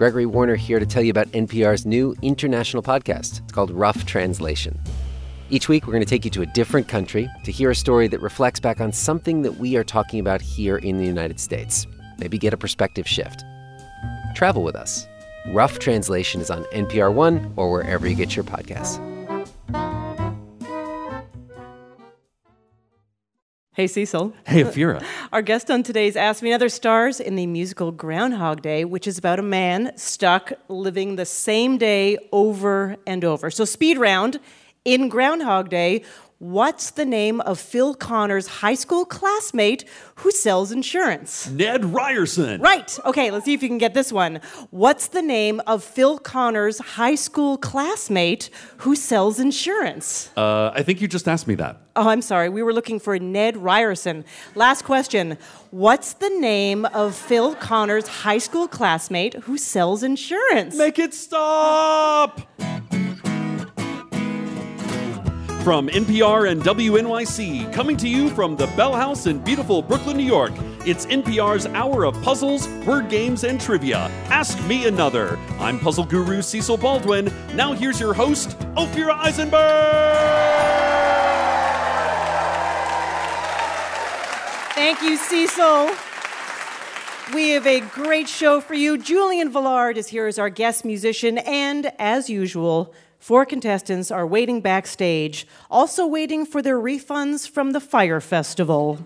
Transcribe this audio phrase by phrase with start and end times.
[0.00, 3.42] Gregory Warner here to tell you about NPR's new international podcast.
[3.42, 4.80] It's called Rough Translation.
[5.50, 8.08] Each week, we're going to take you to a different country to hear a story
[8.08, 11.86] that reflects back on something that we are talking about here in the United States.
[12.16, 13.44] Maybe get a perspective shift.
[14.34, 15.06] Travel with us.
[15.48, 19.09] Rough Translation is on NPR One or wherever you get your podcasts.
[23.72, 24.34] Hey, Cecil.
[24.44, 25.00] Hey, Ophira.
[25.32, 29.16] Our guest on today's Ask Me Another stars in the musical Groundhog Day, which is
[29.16, 33.48] about a man stuck living the same day over and over.
[33.48, 34.40] So, speed round
[34.84, 36.02] in Groundhog Day,
[36.40, 39.84] what's the name of Phil Connor's high school classmate
[40.16, 41.48] who sells insurance?
[41.50, 42.60] Ned Ryerson.
[42.62, 42.98] Right.
[43.04, 44.40] Okay, let's see if you can get this one.
[44.70, 48.48] What's the name of Phil Connor's high school classmate
[48.78, 50.30] who sells insurance?
[50.34, 51.78] Uh, I think you just asked me that.
[51.94, 52.48] Oh, I'm sorry.
[52.48, 54.24] We were looking for Ned Ryerson.
[54.54, 55.36] Last question.
[55.70, 60.74] What's the name of Phil Connor's high school classmate who sells insurance?
[60.74, 62.40] Make it stop!
[65.62, 70.24] From NPR and WNYC, coming to you from the Bell House in beautiful Brooklyn, New
[70.24, 70.52] York,
[70.86, 74.10] it's NPR's hour of puzzles, word games, and trivia.
[74.30, 75.38] Ask me another.
[75.58, 77.30] I'm puzzle guru Cecil Baldwin.
[77.54, 79.60] Now here's your host, Ophira Eisenberg!
[84.74, 85.90] Thank you, Cecil.
[87.34, 88.96] We have a great show for you.
[88.96, 94.62] Julian Velard is here as our guest musician, and as usual, Four contestants are waiting
[94.62, 98.98] backstage, also waiting for their refunds from the Fire Festival.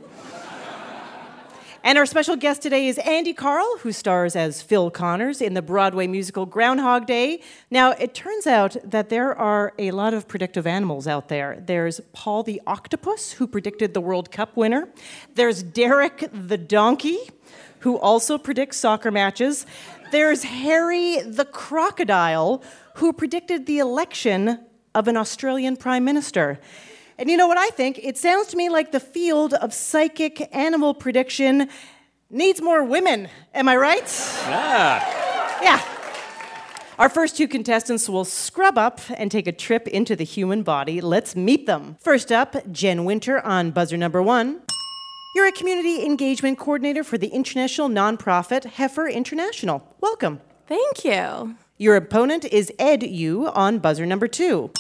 [1.83, 5.63] and our special guest today is Andy Karl, who stars as Phil Connors in the
[5.63, 7.43] Broadway musical Groundhog Day.
[7.73, 11.61] Now, it turns out that there are a lot of predictive animals out there.
[11.67, 14.89] There's Paul the octopus, who predicted the World Cup winner.
[15.35, 17.19] There's Derek the donkey,
[17.81, 19.67] who also predicts soccer matches.
[20.13, 22.63] There's Harry the crocodile,
[22.95, 24.61] who predicted the election
[24.95, 26.61] of an Australian prime minister.
[27.19, 27.99] And you know what I think?
[28.03, 31.69] It sounds to me like the field of psychic animal prediction
[32.31, 33.29] needs more women.
[33.55, 34.05] Am I right?
[34.49, 35.63] Yeah.
[35.63, 35.83] Yeah.
[36.99, 41.01] Our first two contestants will scrub up and take a trip into the human body.
[41.01, 41.97] Let's meet them.
[42.01, 44.61] First up, Jen Winter on buzzer number one.
[45.35, 49.97] You're a community engagement coordinator for the international nonprofit Heifer International.
[50.01, 50.41] Welcome.
[50.69, 51.57] Thank you.
[51.85, 54.71] Your opponent is Ed Yu on buzzer number two.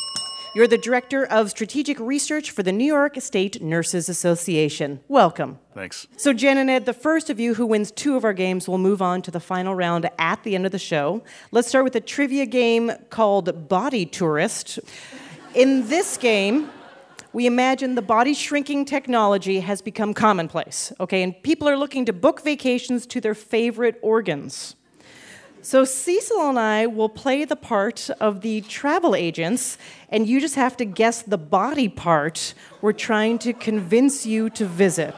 [0.54, 5.00] You're the Director of Strategic Research for the New York State Nurses Association.
[5.06, 5.58] Welcome.
[5.74, 6.06] Thanks.
[6.16, 8.78] So, Jen and Ed, the first of you who wins two of our games will
[8.78, 11.22] move on to the final round at the end of the show.
[11.52, 14.78] Let's start with a trivia game called Body Tourist.
[15.54, 16.70] In this game,
[17.34, 21.22] we imagine the body shrinking technology has become commonplace, okay?
[21.22, 24.74] And people are looking to book vacations to their favorite organs.
[25.64, 29.78] So Cecil and I will play the part of the travel agents,
[30.10, 32.52] and you just have to guess the body part
[32.82, 35.14] we're trying to convince you to visit.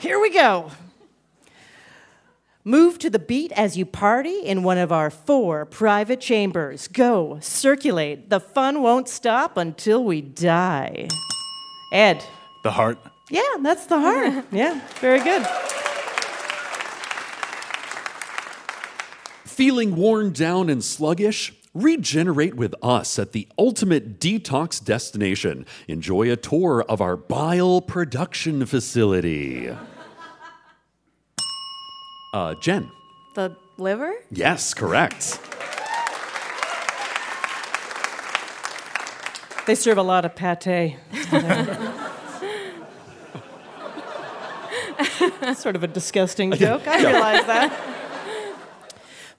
[0.00, 0.70] Here we go.
[2.62, 6.86] Move to the beat as you party in one of our four private chambers.
[6.86, 8.28] Go, circulate.
[8.28, 11.08] The fun won't stop until we die.
[11.90, 12.22] Ed.
[12.64, 12.98] The heart.
[13.30, 14.44] Yeah, that's the heart.
[14.52, 15.46] yeah, very good.
[19.54, 21.54] Feeling worn down and sluggish?
[21.74, 25.64] Regenerate with us at the ultimate detox destination.
[25.86, 29.70] Enjoy a tour of our bile production facility.
[32.32, 32.90] Uh, Jen.
[33.36, 34.12] The liver?
[34.32, 35.38] Yes, correct.
[39.68, 40.96] They serve a lot of pate.
[45.40, 46.88] That's sort of a disgusting joke.
[46.88, 47.94] I realize that.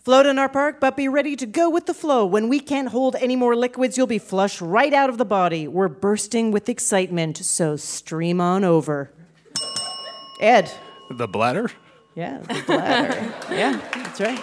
[0.05, 2.27] Float in our park, but be ready to go with the flow.
[2.27, 5.67] When we can't hold any more liquids, you'll be flushed right out of the body.
[5.67, 9.09] We're bursting with excitement, so stream on over.
[10.39, 10.71] Ed.
[11.09, 11.71] The bladder.
[12.13, 13.33] Yeah, the bladder.
[13.49, 14.39] yeah, that's right.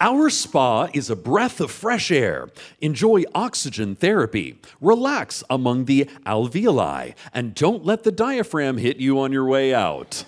[0.00, 2.48] Our spa is a breath of fresh air.
[2.80, 4.58] Enjoy oxygen therapy.
[4.80, 7.14] Relax among the alveoli.
[7.32, 10.24] And don't let the diaphragm hit you on your way out.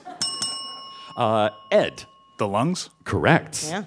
[1.16, 2.04] Uh, Ed.
[2.38, 2.88] The lungs.
[3.04, 3.64] Correct.
[3.68, 3.84] Yeah.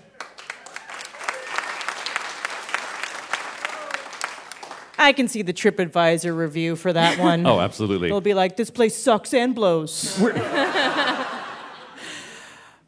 [4.99, 7.45] I can see the TripAdvisor review for that one.
[7.47, 8.09] Oh, absolutely.
[8.09, 10.21] They'll be like, this place sucks and blows.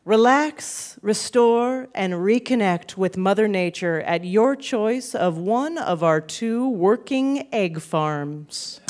[0.05, 6.67] Relax, restore, and reconnect with Mother Nature at your choice of one of our two
[6.69, 8.81] working egg farms.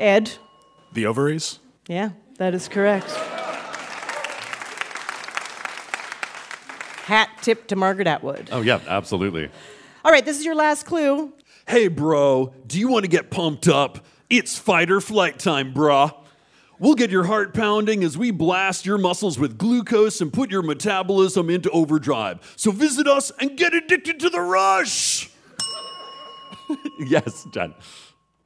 [0.00, 0.32] Ed?
[0.92, 1.60] The ovaries.
[1.86, 3.16] Yeah, that is correct.
[7.10, 8.48] Hat tip to Margaret Atwood.
[8.52, 9.50] Oh, yeah, absolutely.
[10.04, 11.32] All right, this is your last clue.
[11.66, 14.06] Hey, bro, do you want to get pumped up?
[14.30, 16.14] It's fight or flight time, brah.
[16.78, 20.62] We'll get your heart pounding as we blast your muscles with glucose and put your
[20.62, 22.54] metabolism into overdrive.
[22.54, 25.30] So visit us and get addicted to the rush.
[27.00, 27.74] yes, Jen.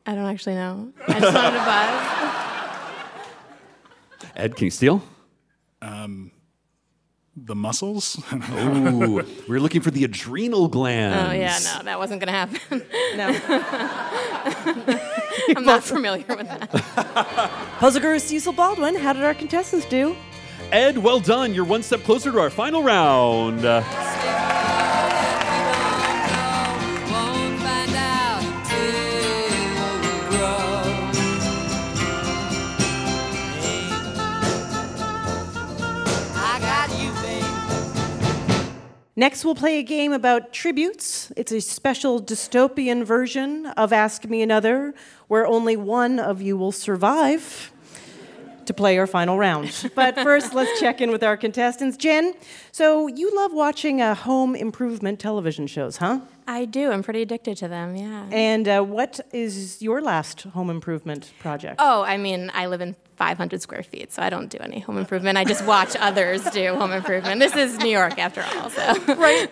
[0.07, 0.91] I don't actually know.
[1.07, 1.65] I just wanted to
[4.23, 4.33] buzz.
[4.37, 5.03] Ed, can you steal?
[5.83, 6.31] Um,
[7.37, 8.23] The muscles?
[8.33, 11.29] Ooh, we're looking for the adrenal glands.
[11.29, 12.83] Oh yeah, no, that wasn't gonna happen.
[13.17, 13.37] No.
[15.57, 16.71] I'm not familiar with that.
[17.81, 20.15] Puzzle Guru Cecil Baldwin, how did our contestants do?
[20.71, 21.53] Ed, well done.
[21.55, 23.65] You're one step closer to our final round.
[39.17, 41.31] Next, we'll play a game about tributes.
[41.37, 44.93] It's a special dystopian version of Ask Me Another,
[45.29, 47.71] where only one of you will survive
[48.67, 49.91] to play our final round.
[49.95, 51.97] But first, let's check in with our contestants.
[51.97, 52.35] Jen,
[52.73, 56.21] so you love watching uh, home improvement television shows, huh?
[56.49, 56.91] I do.
[56.91, 57.95] I'm pretty addicted to them.
[57.95, 58.27] Yeah.
[58.33, 61.77] And uh, what is your last home improvement project?
[61.79, 64.99] Oh, I mean, I live in 500 square feet, so I don't do any home
[64.99, 65.39] improvement.
[65.39, 67.41] I just watch others do home improvement.
[67.41, 68.71] This is New York, after all.
[68.71, 69.15] So.
[69.15, 69.49] Right.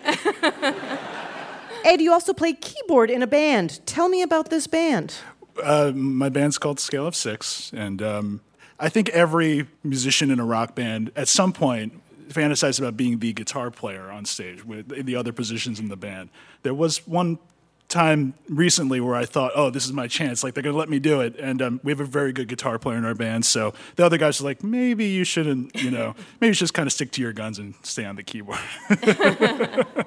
[1.85, 3.85] Ed, you also play keyboard in a band.
[3.85, 5.15] Tell me about this band.
[5.61, 8.41] Uh, my band's called Scale of Six, and um,
[8.79, 13.33] I think every musician in a rock band at some point fantasizes about being the
[13.33, 16.29] guitar player on stage with the other positions in the band.
[16.63, 17.37] There was one
[17.89, 20.43] time recently where I thought, oh, this is my chance.
[20.43, 21.35] Like, they're going to let me do it.
[21.37, 23.45] And um, we have a very good guitar player in our band.
[23.45, 26.73] So the other guys are like, maybe you shouldn't, you know, maybe you should just
[26.73, 28.59] kind of stick to your guns and stay on the keyboard.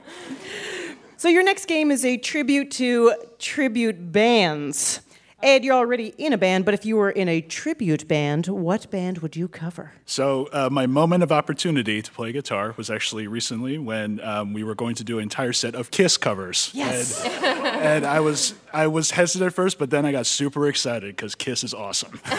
[1.19, 5.01] So your next game is a tribute to tribute bands.
[5.43, 8.91] Ed, you're already in a band, but if you were in a tribute band, what
[8.91, 9.93] band would you cover?
[10.07, 14.65] So uh, my moment of opportunity to play guitar was actually recently when um, we
[14.65, 16.71] were going to do an entire set of Kiss covers.
[16.73, 17.23] Yes.
[17.23, 21.15] And, and I was I was hesitant at first, but then I got super excited
[21.15, 22.19] because Kiss is awesome.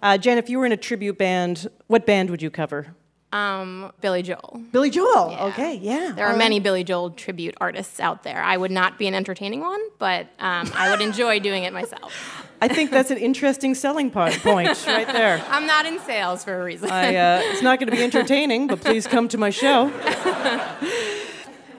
[0.00, 2.94] Uh, Jen, if you were in a tribute band, what band would you cover?
[3.30, 4.62] Um, Billy Joel.
[4.72, 5.36] Billy Joel.
[5.48, 6.12] Okay, yeah.
[6.16, 6.38] There are right.
[6.38, 8.42] many Billy Joel tribute artists out there.
[8.42, 12.44] I would not be an entertaining one, but um, I would enjoy doing it myself.
[12.60, 15.44] I think that's an interesting selling po- point right there.
[15.48, 16.90] I'm not in sales for a reason.
[16.90, 19.92] I, uh, it's not going to be entertaining, but please come to my show.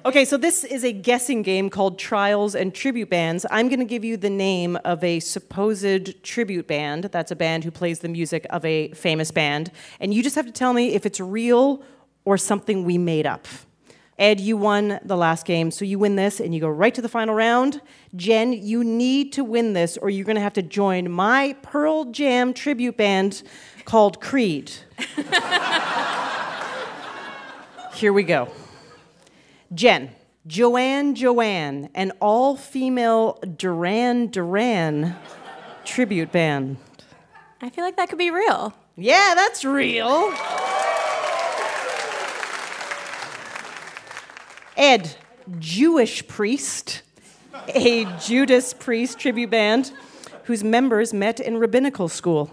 [0.06, 3.46] Okay, so this is a guessing game called Trials and Tribute Bands.
[3.52, 7.10] I'm going to give you the name of a supposed tribute band.
[7.12, 9.72] That's a band who plays the music of a famous band.
[10.00, 11.84] And you just have to tell me if it's real
[12.24, 13.46] or something we made up.
[14.18, 17.02] Ed, you won the last game, so you win this and you go right to
[17.02, 17.82] the final round.
[18.16, 22.06] Jen, you need to win this or you're going to have to join my Pearl
[22.06, 23.44] Jam tribute band
[23.84, 24.72] called Creed.
[27.94, 28.50] Here we go.
[29.74, 30.10] Jen,
[30.48, 35.16] Joanne Joanne, an all female Duran Duran
[35.86, 36.78] tribute band.
[37.62, 38.74] I feel like that could be real.
[38.96, 40.34] Yeah, that's real.
[44.76, 45.16] Ed,
[45.60, 47.02] Jewish priest,
[47.68, 49.92] a Judas Priest tribute band
[50.46, 52.50] whose members met in rabbinical school.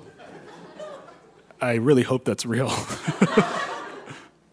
[1.61, 2.69] I really hope that's real.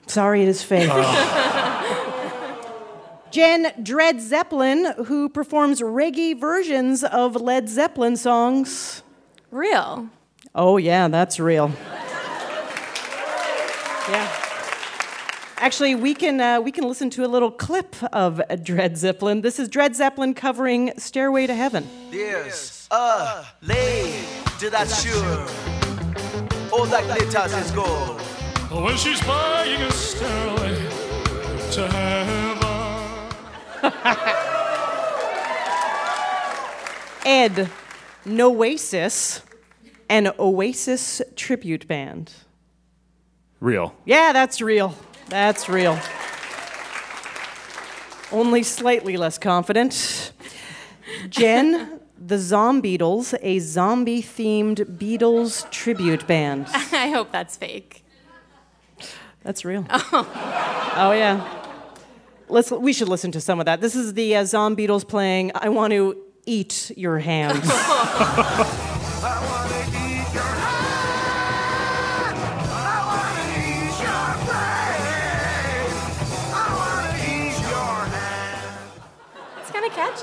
[0.07, 0.89] Sorry, it is fake.
[0.93, 1.42] Uh,
[3.33, 9.01] Jen Dred Zeppelin, who performs reggae versions of Led Zeppelin songs.
[9.49, 10.07] Real.
[10.53, 11.71] Oh, yeah, that's real.
[14.07, 14.31] Yeah.
[15.57, 19.41] Actually, we can, uh, we can listen to a little clip of Dred Zeppelin.
[19.41, 21.89] This is Dred Zeppelin covering Stairway to Heaven.
[22.11, 24.23] Yes, uh, lay
[24.59, 25.47] to that sure.
[26.71, 28.21] All that glitters is gold.
[28.69, 30.75] When she's buying a stairway
[31.71, 32.62] to heaven.
[37.25, 37.69] Ed
[38.25, 39.41] Noasis,
[40.09, 42.31] an Oasis tribute band.
[43.59, 43.93] real.
[44.05, 44.95] Yeah, that's real.
[45.27, 45.99] That's real.
[48.31, 50.31] Only slightly less confident.
[51.29, 56.67] Jen, the Zombeatles, a zombie themed Beatles tribute band.
[56.71, 58.05] I hope that's fake.
[59.43, 59.85] That's real.
[59.89, 61.62] Oh, oh yeah.
[62.49, 63.81] Let's, we should listen to some of that.
[63.81, 67.69] This is the uh, Zombeatles playing I Want to Eat Your Hands.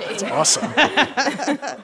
[0.02, 0.72] It's awesome.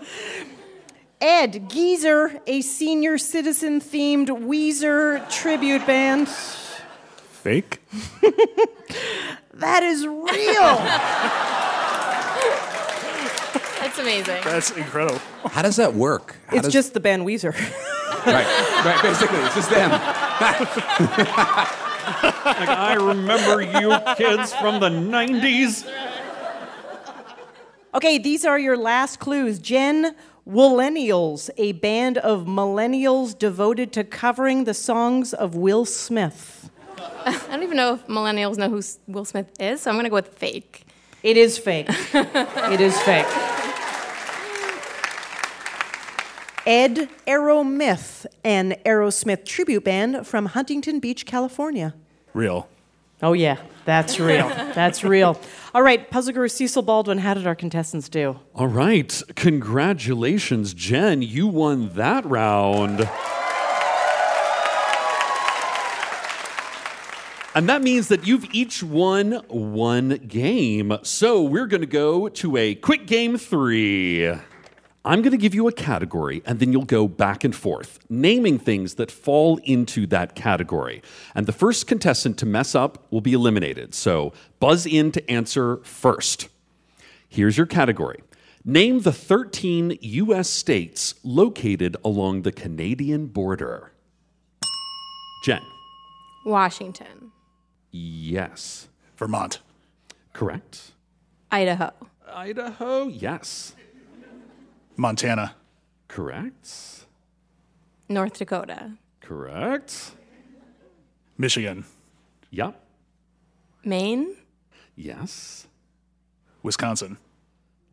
[1.20, 6.28] Ed Geezer, a senior citizen themed Weezer tribute band.
[7.46, 7.78] Fake?
[9.54, 10.76] That is real.
[13.80, 14.42] That's amazing.
[14.44, 15.18] That's incredible.
[15.46, 16.36] How does that work?
[16.48, 17.52] How it's does- just the band Weezer.
[18.26, 18.44] right,
[18.84, 19.00] right.
[19.02, 19.90] Basically, it's just them.
[22.44, 25.84] Like, I remember you kids from the 90s.
[27.94, 29.58] Okay, these are your last clues.
[29.58, 30.14] Gen
[30.46, 36.70] Millennials, a band of millennials devoted to covering the songs of Will Smith.
[37.24, 40.10] I don't even know if millennials know who Will Smith is, so I'm going to
[40.10, 40.84] go with fake.
[41.22, 41.86] It is fake.
[42.14, 43.26] it is fake.
[46.66, 51.94] Ed Aeromyth, an Aerosmith tribute band from Huntington Beach, California.
[52.34, 52.68] Real.
[53.22, 54.48] Oh, yeah, that's real.
[54.48, 55.40] that's real.
[55.74, 58.40] All right, puzzle guru Cecil Baldwin, how did our contestants do?
[58.54, 59.22] All right.
[59.36, 61.22] Congratulations, Jen.
[61.22, 63.08] You won that round.
[67.56, 70.98] And that means that you've each won one game.
[71.02, 74.28] So we're going to go to a quick game three.
[74.28, 78.58] I'm going to give you a category, and then you'll go back and forth, naming
[78.58, 81.00] things that fall into that category.
[81.34, 83.94] And the first contestant to mess up will be eliminated.
[83.94, 86.48] So buzz in to answer first.
[87.26, 88.20] Here's your category
[88.66, 90.50] Name the 13 U.S.
[90.50, 93.92] states located along the Canadian border.
[95.42, 95.62] Jen.
[96.44, 97.25] Washington,
[97.96, 98.88] Yes.
[99.16, 99.60] Vermont.
[100.34, 100.92] Correct.
[101.50, 101.90] Idaho,
[102.30, 103.06] Idaho.
[103.08, 103.74] Yes.
[104.96, 105.54] Montana.
[106.08, 107.06] Correct.
[108.08, 110.12] North Dakota, Correct.
[111.38, 111.84] Michigan.
[112.50, 112.78] Yep.
[113.84, 114.36] Maine,
[114.94, 115.66] Yes.
[116.62, 117.16] Wisconsin.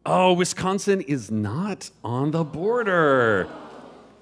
[0.06, 3.48] Oh, Wisconsin is not on the border.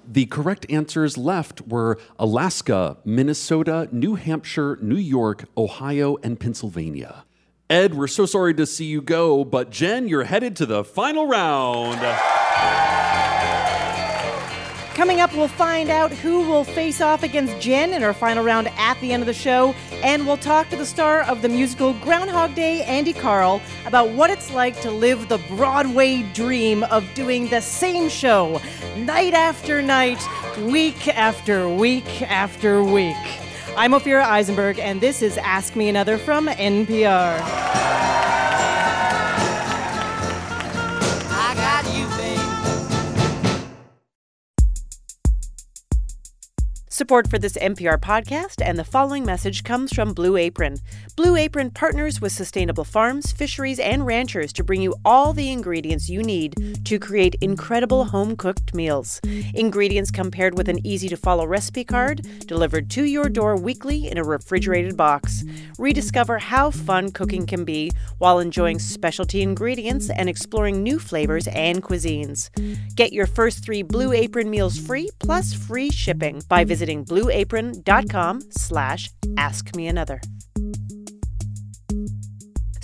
[0.06, 7.24] The correct answers left were Alaska, Minnesota, New Hampshire, New York, Ohio, and Pennsylvania.
[7.70, 11.26] Ed, we're so sorry to see you go, but Jen, you're headed to the final
[11.26, 12.00] round.
[15.02, 18.70] Coming up, we'll find out who will face off against Jen in our final round
[18.76, 21.92] at the end of the show, and we'll talk to the star of the musical
[21.94, 27.48] Groundhog Day, Andy Karl, about what it's like to live the Broadway dream of doing
[27.48, 28.60] the same show
[28.96, 30.22] night after night,
[30.66, 33.16] week after week after week.
[33.76, 37.40] I'm Ophira Eisenberg, and this is Ask Me Another from NPR.
[47.02, 50.78] Support for this NPR podcast and the following message comes from Blue Apron.
[51.16, 56.08] Blue Apron partners with sustainable farms, fisheries, and ranchers to bring you all the ingredients
[56.08, 59.20] you need to create incredible home cooked meals.
[59.52, 64.06] Ingredients come paired with an easy to follow recipe card delivered to your door weekly
[64.06, 65.42] in a refrigerated box.
[65.80, 71.82] Rediscover how fun cooking can be while enjoying specialty ingredients and exploring new flavors and
[71.82, 72.48] cuisines.
[72.94, 79.10] Get your first three Blue Apron meals free plus free shipping by visiting blueapron.com slash
[79.36, 80.20] ask me another.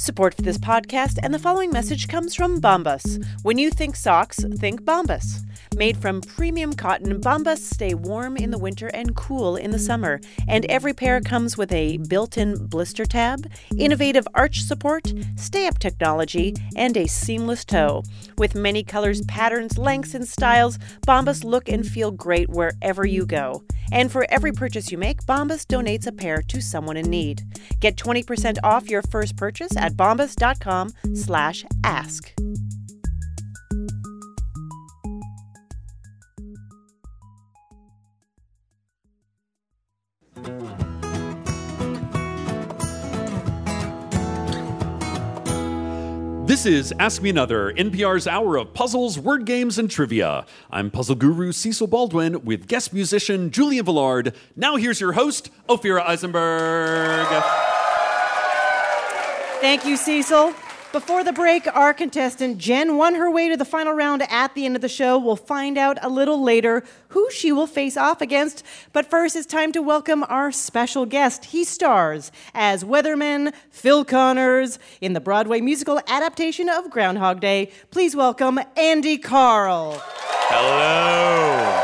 [0.08, 3.22] Support for this podcast and the following message comes from Bombas.
[3.42, 5.44] When you think socks, think Bombas.
[5.76, 10.18] Made from premium cotton, Bombas stay warm in the winter and cool in the summer.
[10.48, 15.78] And every pair comes with a built in blister tab, innovative arch support, stay up
[15.78, 18.02] technology, and a seamless toe.
[18.38, 23.62] With many colors, patterns, lengths, and styles, Bombas look and feel great wherever you go.
[23.90, 27.42] And for every purchase you make, Bombas donates a pair to someone in need.
[27.80, 32.32] Get 20% off your first purchase at bombas.com slash ask.
[46.48, 50.46] This is Ask Me Another, NPR's hour of puzzles, word games, and trivia.
[50.70, 54.34] I'm puzzle guru Cecil Baldwin with guest musician Julian Velard.
[54.56, 57.77] Now here's your host, Ophira Eisenberg.
[59.60, 60.54] Thank you, Cecil.
[60.92, 64.64] Before the break, our contestant Jen won her way to the final round at the
[64.64, 65.18] end of the show.
[65.18, 68.64] We'll find out a little later who she will face off against.
[68.92, 71.46] But first, it's time to welcome our special guest.
[71.46, 77.70] He stars as Weatherman Phil Connors in the Broadway musical adaptation of Groundhog Day.
[77.90, 80.00] Please welcome Andy Karl.
[80.00, 81.77] Hello.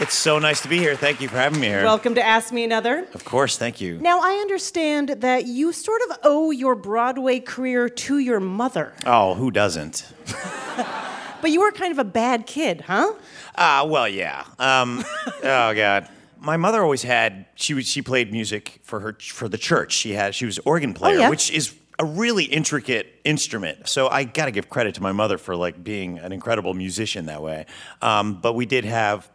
[0.00, 0.96] It's so nice to be here.
[0.96, 1.84] Thank you for having me here.
[1.84, 3.06] Welcome to Ask Me Another.
[3.12, 3.98] Of course, thank you.
[3.98, 9.34] Now, I understand that you sort of owe your Broadway career to your mother, Oh,
[9.34, 10.10] who doesn't?
[11.42, 13.12] but you were kind of a bad kid, huh?
[13.56, 14.44] Ah, well, yeah.
[14.58, 15.04] Um,
[15.44, 16.08] oh God.
[16.38, 19.92] My mother always had she was- she played music for her for the church.
[19.92, 21.28] She had she was an organ player, yeah?
[21.28, 23.86] which is a really intricate instrument.
[23.86, 27.26] So I got to give credit to my mother for like being an incredible musician
[27.26, 27.66] that way.
[28.00, 29.28] Um, but we did have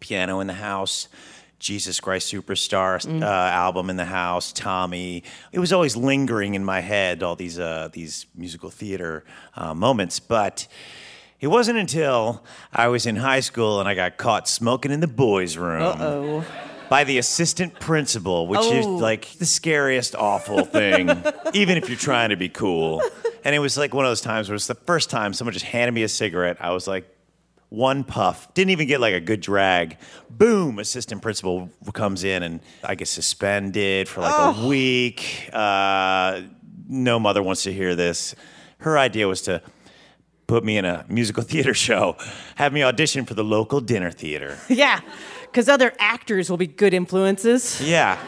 [0.00, 1.08] piano in the house.
[1.60, 5.24] Jesus Christ Superstar uh, album in the house, Tommy.
[5.50, 9.24] It was always lingering in my head, all these uh, these musical theater
[9.56, 10.20] uh, moments.
[10.20, 10.68] But
[11.40, 15.08] it wasn't until I was in high school and I got caught smoking in the
[15.08, 16.44] boys' room Oh.
[16.88, 18.96] by the assistant principal, which is Oh.
[18.96, 21.10] like the scariest, awful thing,
[21.54, 23.02] even if you're trying to be cool.
[23.44, 25.64] And it was like one of those times where it's the first time someone just
[25.66, 26.56] handed me a cigarette.
[26.60, 27.04] I was like,
[27.70, 29.96] one puff, didn't even get like a good drag.
[30.30, 35.50] Boom, assistant principal comes in and I get suspended for like a week.
[35.52, 36.42] Uh,
[36.88, 38.34] no mother wants to hear this.
[38.78, 39.60] Her idea was to
[40.46, 42.16] put me in a musical theater show,
[42.54, 44.56] have me audition for the local dinner theater.
[44.70, 45.00] Yeah,
[45.42, 47.80] because other actors will be good influences.
[47.82, 48.18] Yeah.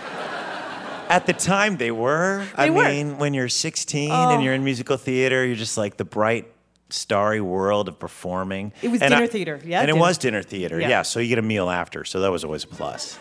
[1.09, 2.47] At the time, they were.
[2.57, 2.85] I They were.
[2.89, 4.31] mean, when you're 16 Oh.
[4.31, 6.47] and you're in musical theater, you're just like the bright,
[6.93, 8.73] starry world of performing.
[8.83, 10.89] It was And dinner theater, yeah, And it was dinner theater, Yeah.
[10.89, 11.03] yeah.
[11.03, 13.19] So you get a meal after, so that was always a plus.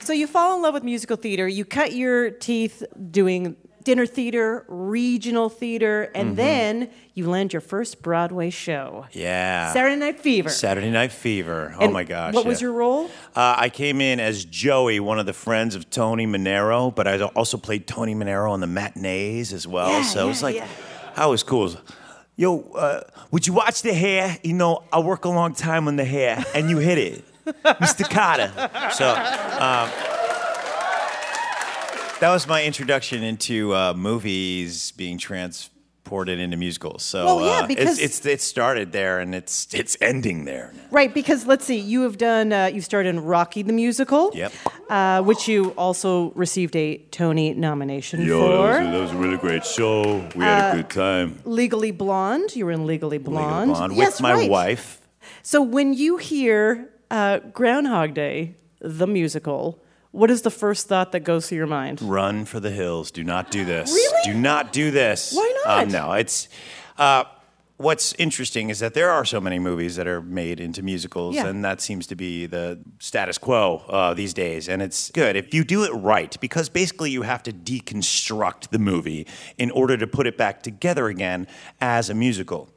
[0.00, 1.46] So you fall in love with musical theater.
[1.46, 6.36] You cut your teeth doing dinner theater, regional theater, and Mm-hmm.
[6.36, 9.06] then you land your first Broadway show.
[9.10, 9.72] Yeah.
[9.72, 10.48] Saturday Night Fever.
[10.50, 11.74] Saturday Night Fever.
[11.76, 12.32] Oh And my gosh.
[12.32, 13.06] What was your role?
[13.34, 17.20] Uh, I came in as Joey, one of the friends of Tony Manero, but I
[17.22, 19.90] also played Tony Manero on the matinees as well.
[19.90, 20.68] Yeah, so it was like, yeah.
[21.16, 21.74] that was cool.
[22.42, 24.36] Yo, uh, would you watch the hair?
[24.42, 28.02] You know, I work a long time on the hair, and you hit it, Mr.
[28.10, 28.50] Carter.
[28.90, 29.88] So um,
[32.18, 35.18] that was my introduction into uh, movies being
[36.04, 37.02] transported into musicals.
[37.02, 40.72] So Well, yeah, uh, because- it's, it's it started there, and it's it's ending there.
[40.90, 44.30] Right, because let's see, you have done, uh, you starred in Rocky the Musical.
[44.34, 44.52] Yep.
[44.90, 48.48] Uh, which you also received a Tony nomination Yo, for.
[48.48, 50.02] that was, a, that was a really great show.
[50.36, 51.38] We had a good time.
[51.44, 52.54] Legally Blonde.
[52.54, 53.70] You were in Legally Blonde.
[53.70, 54.50] Legally Blonde Yes, with my right.
[54.50, 55.00] wife.
[55.42, 59.78] So when you hear uh, Groundhog Day, the musical,
[60.12, 62.00] what is the first thought that goes through your mind?
[62.00, 63.10] Run for the hills.
[63.10, 63.92] Do not do this.
[63.92, 64.32] Really?
[64.32, 65.32] Do not do this.
[65.32, 65.82] Why not?
[65.84, 66.48] Um, no, it's.
[66.96, 67.24] Uh,
[67.78, 71.46] what's interesting is that there are so many movies that are made into musicals, Yeah.
[71.46, 74.68] and that seems to be the status quo uh, these days.
[74.68, 78.78] And it's good if you do it right, because basically you have to deconstruct the
[78.78, 79.26] movie
[79.58, 81.46] in order to put it back together again
[81.80, 82.68] as a musical.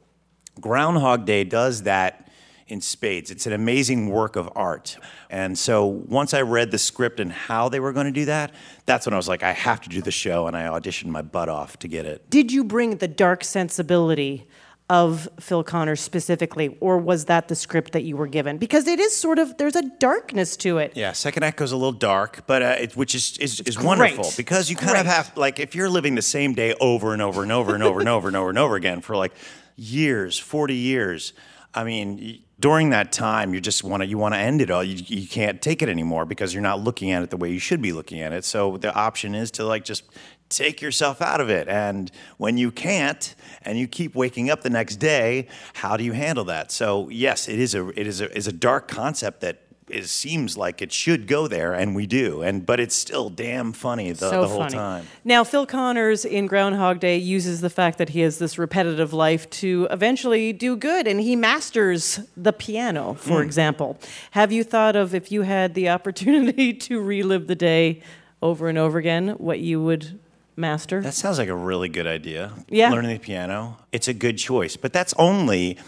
[0.60, 2.25] Groundhog Day does that
[2.68, 3.30] in spades.
[3.30, 4.96] It's an amazing work of art.
[5.30, 8.52] And so once I read the script and how they were going to do that,
[8.86, 10.46] that's when I was like, I have to do the show.
[10.46, 12.28] And I auditioned my butt off to get it.
[12.28, 14.48] Did you bring the dark sensibility
[14.88, 18.56] of Phil Connors specifically, or was that the script that you were given?
[18.56, 20.92] Because it is sort of, there's a darkness to it.
[20.94, 24.24] Yeah, second act goes a little dark, but uh, it, which is is, is wonderful
[24.24, 24.36] great.
[24.36, 27.42] because you kind of have like if you're living the same day over and over
[27.42, 29.32] and over and over and over and over and over again for like
[29.74, 31.32] years, forty years.
[31.76, 34.82] I mean, during that time, you just want to you want to end it all.
[34.82, 37.58] You, you can't take it anymore because you're not looking at it the way you
[37.58, 38.44] should be looking at it.
[38.44, 40.04] So the option is to like just
[40.48, 41.68] take yourself out of it.
[41.68, 46.12] And when you can't, and you keep waking up the next day, how do you
[46.12, 46.72] handle that?
[46.72, 49.62] So yes, it is a it is a is a dark concept that.
[49.88, 53.72] It seems like it should go there, and we do, and but it's still damn
[53.72, 54.74] funny the, so the whole funny.
[54.74, 55.06] time.
[55.24, 59.48] Now, Phil Connors in Groundhog Day uses the fact that he has this repetitive life
[59.50, 63.46] to eventually do good, and he masters the piano, for Hmm.
[63.46, 63.96] example.
[64.32, 68.02] Have you thought of if you had the opportunity to relive the day
[68.42, 70.18] over and over again, what you would
[70.56, 71.00] master?
[71.00, 72.50] That sounds like a really good idea.
[72.68, 72.90] Yeah.
[72.90, 73.76] Learning the piano.
[73.92, 74.74] It's a good choice.
[74.76, 75.78] But that's only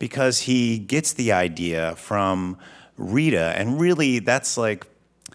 [0.00, 2.58] because he gets the idea from
[2.96, 3.54] Rita.
[3.56, 4.86] And really, that's like,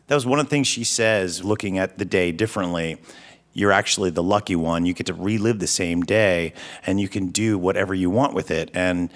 [0.08, 2.98] that was one of the things she says looking at the day differently.
[3.54, 4.86] You're actually the lucky one.
[4.86, 6.54] You get to relive the same day
[6.86, 8.72] and you can do whatever you want with it.
[8.74, 9.10] And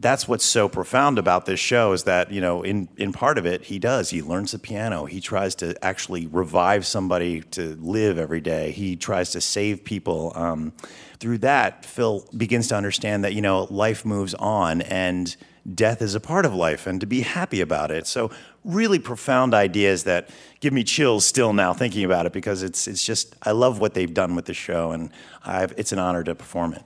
[0.00, 3.44] that's what's so profound about this show is that you know in in part of
[3.44, 8.18] it he does he learns the piano he tries to actually revive somebody to live
[8.18, 10.72] every day he tries to save people um,
[11.18, 15.36] through that phil begins to understand that you know life moves on and
[15.74, 18.30] death is a part of life and to be happy about it so
[18.64, 20.28] really profound ideas that
[20.60, 23.94] give me chills still now thinking about it because it's it's just i love what
[23.94, 25.10] they've done with the show and
[25.44, 26.84] I've, it's an honor to perform it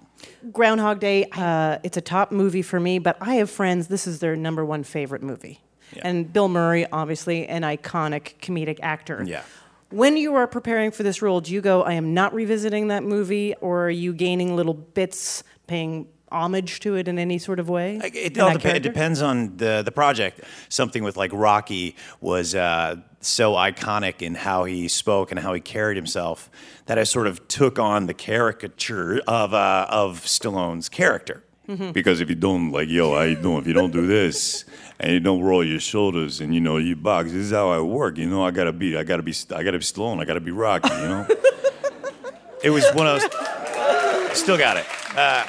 [0.52, 4.20] Groundhog Day, uh, it's a top movie for me, but I have friends, this is
[4.20, 5.60] their number one favorite movie.
[6.02, 9.22] And Bill Murray, obviously, an iconic comedic actor.
[9.26, 9.42] Yeah.
[9.90, 13.04] When you are preparing for this role, do you go, I am not revisiting that
[13.04, 17.68] movie, or are you gaining little bits, paying homage to it in any sort of
[17.68, 18.00] way?
[18.02, 20.40] It all that depe- it depends on the the project.
[20.68, 25.60] Something with like Rocky was uh, so iconic in how he spoke and how he
[25.60, 26.50] carried himself
[26.86, 31.42] that I sort of took on the caricature of uh, of Stallone's character.
[31.94, 33.56] Because if you don't, like, yo, how you doing?
[33.62, 34.66] If you don't do this
[35.00, 37.80] and you don't roll your shoulders and you know you box, this is how I
[37.80, 38.18] work.
[38.18, 40.20] You know, I gotta be, I gotta be, I gotta be Stallone.
[40.20, 40.90] I gotta be Rocky.
[40.92, 41.26] You know.
[42.62, 44.38] It was one of those.
[44.38, 44.86] Still got it.
[45.14, 45.44] Uh,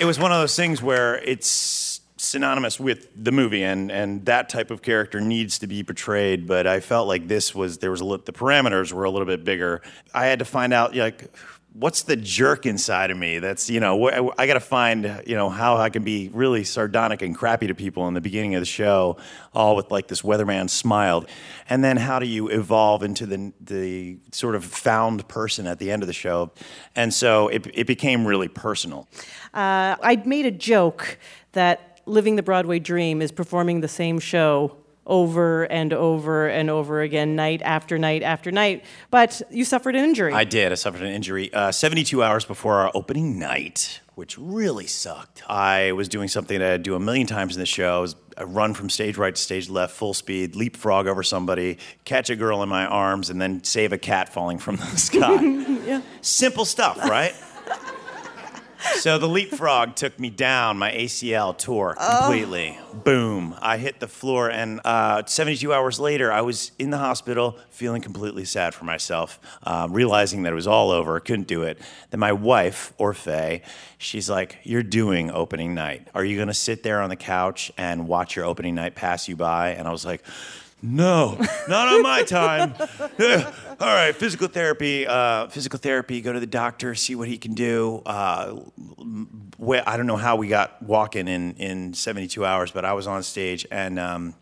[0.00, 4.48] it was one of those things where it's synonymous with the movie, and and that
[4.48, 6.46] type of character needs to be portrayed.
[6.46, 9.26] But I felt like this was there was a li- the parameters were a little
[9.26, 9.82] bit bigger.
[10.14, 11.30] I had to find out like.
[11.72, 13.38] What's the jerk inside of me?
[13.38, 16.64] That's you know wh- I got to find you know how I can be really
[16.64, 19.16] sardonic and crappy to people in the beginning of the show,
[19.54, 21.24] all with like this weatherman smile,
[21.68, 25.92] and then how do you evolve into the the sort of found person at the
[25.92, 26.50] end of the show,
[26.96, 29.06] and so it it became really personal.
[29.54, 31.18] Uh, I made a joke
[31.52, 34.76] that Living the Broadway Dream is performing the same show
[35.10, 38.84] over and over and over again, night after night after night.
[39.10, 40.32] But you suffered an injury.
[40.32, 40.72] I did.
[40.72, 45.42] I suffered an injury uh, 72 hours before our opening night, which really sucked.
[45.50, 47.98] I was doing something that I do a million times in the show.
[47.98, 51.78] I was a run from stage right to stage left, full speed, leapfrog over somebody,
[52.04, 55.42] catch a girl in my arms, and then save a cat falling from the sky.
[55.86, 56.02] yeah.
[56.22, 57.34] Simple stuff, right?
[59.00, 60.76] So the leapfrog took me down.
[60.76, 62.78] My ACL tore completely.
[62.92, 63.56] Boom.
[63.62, 68.02] I hit the floor, and uh, 72 hours later, I was in the hospital feeling
[68.02, 71.78] completely sad for myself, uh, realizing that it was all over, couldn't do it.
[72.10, 73.62] Then my wife, Orfeh,
[73.96, 76.08] she's like, You're doing opening night.
[76.14, 79.28] Are you going to sit there on the couch and watch your opening night pass
[79.28, 79.70] you by?
[79.70, 80.22] And I was like,
[80.82, 81.38] no,
[81.68, 82.74] not on my time.
[83.80, 85.06] All right, physical therapy.
[85.06, 86.20] Uh, physical therapy.
[86.20, 88.02] Go to the doctor, see what he can do.
[88.06, 88.56] Uh,
[89.62, 93.06] wh- I don't know how we got walking in in 72 hours, but I was
[93.06, 94.34] on stage, and um,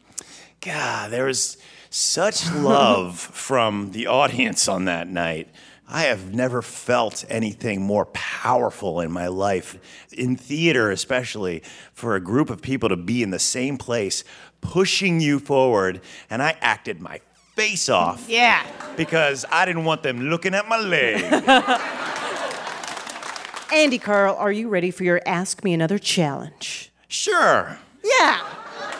[0.60, 1.56] God, there was
[1.90, 5.48] such love from the audience on that night.
[5.90, 9.78] I have never felt anything more powerful in my life,
[10.12, 11.62] in theater especially,
[11.94, 14.22] for a group of people to be in the same place,
[14.60, 17.20] pushing you forward, and I acted my
[17.56, 18.62] face off Yeah.
[18.96, 21.22] because I didn't want them looking at my leg.
[23.72, 26.90] Andy Karl, are you ready for your Ask Me Another challenge?
[27.08, 28.40] sure, Yeah.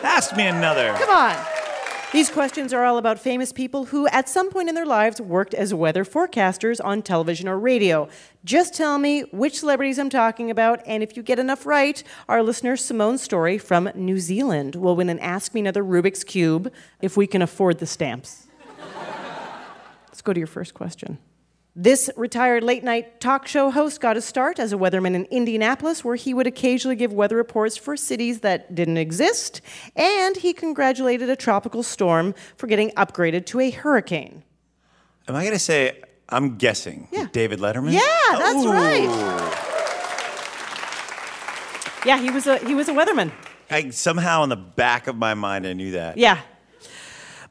[0.03, 0.93] ask me another.
[0.97, 1.35] Come on.
[2.11, 5.53] These questions are all about famous people who, at some point in their lives, worked
[5.53, 8.09] as weather forecasters on television or radio.
[8.43, 12.41] Just tell me which celebrities I'm talking about, and if you get enough right, our
[12.41, 17.15] listener Simone Story from New Zealand will win an Ask Me Another Rubik's Cube if
[17.15, 18.47] we can afford the stamps.
[20.07, 21.19] Let's go to your first question.
[21.81, 26.03] This retired late night talk show host got a start as a weatherman in Indianapolis,
[26.03, 29.61] where he would occasionally give weather reports for cities that didn't exist,
[29.95, 34.43] and he congratulated a tropical storm for getting upgraded to a hurricane.
[35.29, 37.27] Am I going to say, I'm guessing, Yeah.
[37.31, 37.93] David Letterman?
[37.93, 38.01] Yeah,
[38.37, 38.71] that's Ooh.
[38.73, 39.55] right.
[42.05, 43.31] Yeah, he was a he was a weatherman.
[43.71, 46.17] I, somehow in the back of my mind, I knew that.
[46.17, 46.39] Yeah.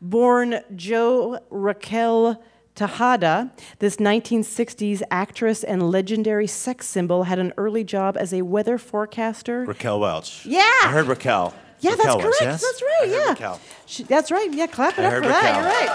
[0.02, 2.42] Born Jo Raquel
[2.78, 8.78] Tejada, this 1960s actress and legendary sex symbol had an early job as a weather
[8.78, 9.64] forecaster.
[9.64, 10.46] Raquel Welch.
[10.46, 10.60] Yeah.
[10.84, 11.52] I heard Raquel.
[11.80, 12.52] Yeah, Raquel that's Welch, correct.
[12.52, 12.62] yes?
[12.62, 13.08] That's right.
[13.08, 13.28] Yeah.
[13.30, 13.60] Raquel.
[13.86, 14.52] She- that's right.
[14.54, 15.42] Yeah, clap it I up heard for that.
[15.42, 15.60] Raquel.
[15.60, 15.88] You're right.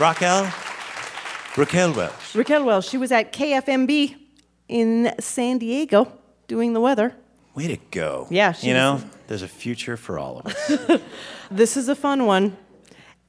[0.00, 0.52] Raquel.
[1.56, 2.34] Raquel Welch.
[2.34, 4.16] Raquel Welch, she was at KFMB
[4.68, 6.10] in San Diego
[6.48, 7.14] doing the weather.
[7.54, 8.26] Way to go.
[8.30, 11.00] Yeah, You know, there's a future for all of us.
[11.50, 12.56] This is a fun one.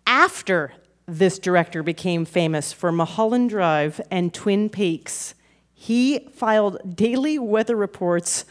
[0.08, 0.72] After
[1.08, 5.36] this director became famous for Mulholland Drive and Twin Peaks,
[5.74, 8.46] he filed daily weather reports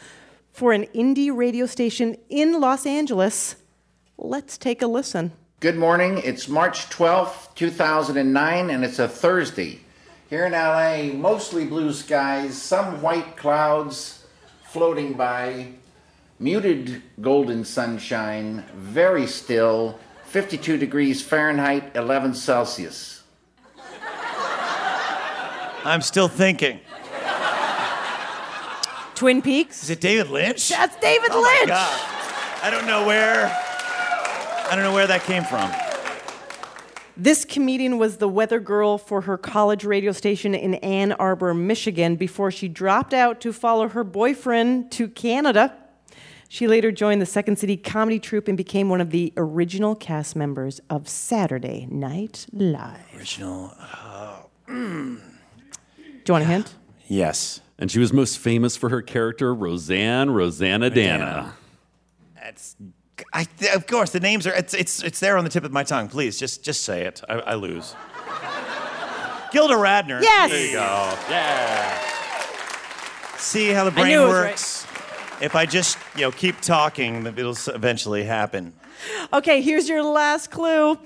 [0.51, 3.57] for an indie radio station in Los Angeles.
[4.17, 5.33] Let's take a listen.
[5.59, 6.19] Good morning.
[6.19, 9.81] It's March 12th, 2009, and it's a Thursday.
[10.29, 14.25] Here in LA, mostly blue skies, some white clouds
[14.63, 15.69] floating by,
[16.39, 19.99] muted golden sunshine, very still,
[20.35, 23.23] 52 degrees Fahrenheit, 11 Celsius.
[25.85, 26.81] I'm still thinking.
[29.15, 29.83] Twin Peaks?
[29.83, 30.67] Is it David Lynch?
[30.67, 31.69] That's David Oh my Lynch.
[31.69, 32.01] God.
[32.63, 33.45] I don't know where.
[33.45, 35.71] I don't know where that came from.
[37.15, 42.17] This comedian was the weather girl for her college radio station in Ann Arbor, Michigan,
[42.17, 45.77] before she dropped out to follow her boyfriend to Canada.
[46.47, 50.35] She later joined the Second City Comedy Troupe and became one of the original cast
[50.35, 52.99] members of Saturday Night Live.
[53.15, 53.73] Original.
[53.79, 55.15] Uh, hmm.
[55.95, 56.75] Do you want a hint?
[57.07, 57.61] Yes.
[57.77, 61.51] And she was most famous for her character, Roseanne Roseannadanna.
[62.35, 62.75] That's.
[63.33, 64.53] I, of course, the names are.
[64.53, 66.09] It's, it's, it's there on the tip of my tongue.
[66.09, 67.21] Please, just, just say it.
[67.27, 67.95] I, I lose.
[69.51, 70.21] Gilda Radner.
[70.21, 70.51] Yes!
[70.51, 71.17] There you go.
[71.29, 71.99] Yeah.
[73.37, 74.74] See how the brain knew it was works.
[75.41, 78.73] If I just, you know, keep talking, it'll eventually happen.
[79.33, 80.97] Okay, here's your last clue.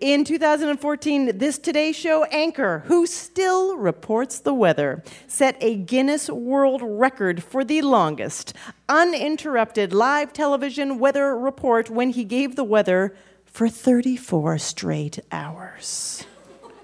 [0.00, 6.82] In 2014, this Today Show anchor, who still reports the weather, set a Guinness World
[6.82, 8.54] Record for the longest
[8.88, 16.24] uninterrupted live television weather report when he gave the weather for 34 straight hours.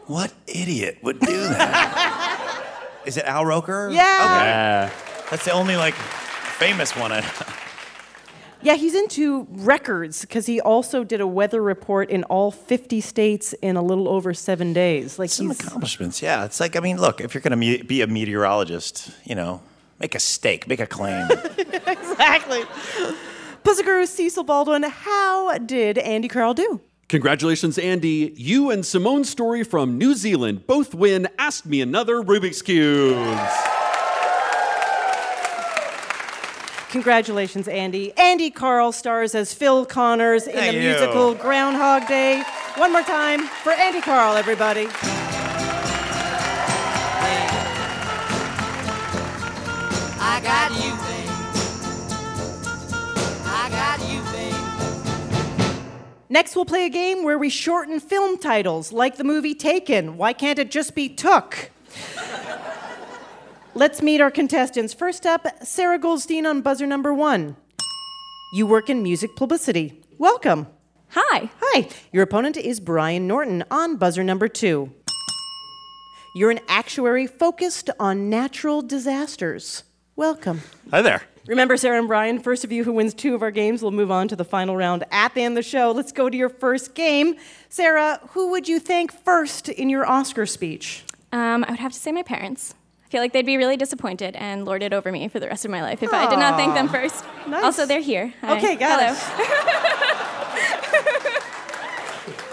[0.06, 2.64] What idiot would do that?
[3.06, 3.90] Is it Al Roker?
[3.90, 4.90] Yeah.
[4.90, 5.26] Okay.
[5.30, 5.94] That's the only like
[6.60, 7.10] famous one.
[8.62, 13.54] Yeah, he's into records because he also did a weather report in all 50 states
[13.62, 15.18] in a little over seven days.
[15.18, 16.20] Like some he's accomplishments.
[16.20, 19.34] Yeah, it's like I mean, look, if you're going to me- be a meteorologist, you
[19.34, 19.62] know,
[19.98, 21.26] make a stake, make a claim.
[21.86, 22.64] exactly.
[23.64, 26.82] Puzzle Guru Cecil Baldwin, how did Andy Karl do?
[27.08, 28.34] Congratulations, Andy.
[28.36, 33.79] You and Simone Story from New Zealand both win Ask Me Another Rubik's Cubes.
[36.90, 38.12] Congratulations, Andy.
[38.16, 40.88] Andy Karl stars as Phil Connors in Thank the you.
[40.88, 42.42] musical Groundhog Day.
[42.76, 44.88] One more time for Andy Karl, everybody.
[50.22, 51.31] I got you, babe.
[53.46, 54.55] I got you, babe.
[56.29, 60.16] Next, we'll play a game where we shorten film titles, like the movie Taken.
[60.16, 61.70] Why can't it just be Took?
[63.74, 64.92] Let's meet our contestants.
[64.92, 67.56] First up, Sarah Goldstein on buzzer number one.
[68.52, 70.02] You work in music publicity.
[70.18, 70.66] Welcome.
[71.11, 71.50] Hi.
[71.61, 71.88] Hi.
[72.12, 74.92] Your opponent is Brian Norton on buzzer number two.
[76.35, 79.85] You're an actuary focused on natural disasters.
[80.16, 80.62] Welcome.
[80.90, 81.22] Hi there.
[81.46, 84.11] Remember, Sarah and Brian, first of you who wins two of our games will move
[84.11, 85.92] on to the final round at the end of the show.
[85.92, 87.37] Let's go to your first game.
[87.68, 91.04] Sarah, who would you thank first in your Oscar speech?
[91.33, 92.74] Um, I would have to say my parents.
[93.10, 95.64] I feel like they'd be really disappointed and lord it over me for the rest
[95.64, 97.24] of my life if I did not thank them first.
[97.48, 97.64] Nice.
[97.64, 98.32] Also, they're here.
[98.40, 98.56] Hi.
[98.56, 99.16] Okay, got Hello.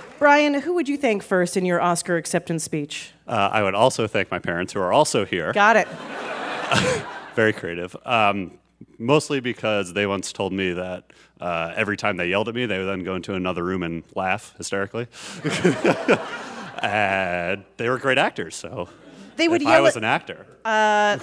[0.18, 3.12] Brian, who would you thank first in your Oscar acceptance speech?
[3.28, 5.54] Uh, I would also thank my parents, who are also here.
[5.54, 5.88] Got it.
[7.36, 7.96] Very creative.
[8.04, 8.58] Um,
[8.98, 11.04] mostly because they once told me that
[11.40, 14.04] uh, every time they yelled at me, they would then go into another room and
[14.16, 15.06] laugh hysterically.
[16.82, 18.90] and they were great actors, so
[19.38, 21.18] They would if yell I was at- an actor, Uh,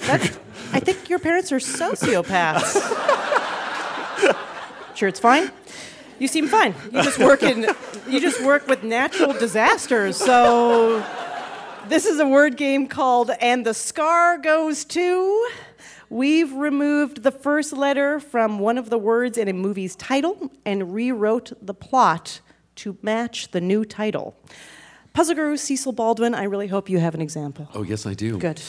[0.73, 2.71] I think your parents are sociopaths.
[4.95, 5.51] sure, it's fine.
[6.19, 6.73] You seem fine.
[6.91, 7.67] You just work in.
[8.07, 10.15] You just work with natural disasters.
[10.15, 11.03] So,
[11.89, 15.49] this is a word game called "And the Scar Goes To."
[16.09, 20.93] We've removed the first letter from one of the words in a movie's title and
[20.93, 22.39] rewrote the plot
[22.75, 24.35] to match the new title.
[25.15, 27.69] Puzzle Guru Cecil Baldwin, I really hope you have an example.
[27.73, 28.37] Oh, yes, I do.
[28.37, 28.61] Good.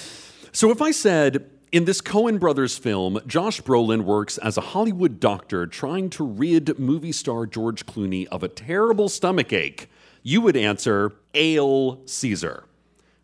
[0.52, 5.18] So if I said, in this Coen Brothers film, Josh Brolin works as a Hollywood
[5.18, 9.90] doctor trying to rid movie star George Clooney of a terrible stomachache,
[10.22, 12.62] you would answer, Ale Caesar,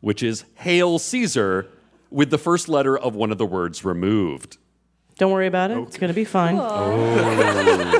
[0.01, 1.69] which is Hail Caesar
[2.11, 4.57] with the first letter of one of the words removed.
[5.19, 5.79] Don't worry about it.
[5.79, 6.57] It's going to be fine.
[6.59, 7.99] Oh.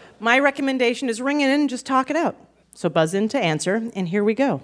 [0.20, 2.36] My recommendation is ring it in and just talk it out.
[2.74, 4.62] So buzz in to answer, and here we go.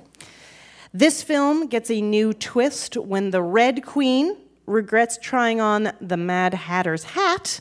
[0.95, 6.55] This film gets a new twist when the Red Queen regrets trying on the Mad
[6.55, 7.61] Hatter's hat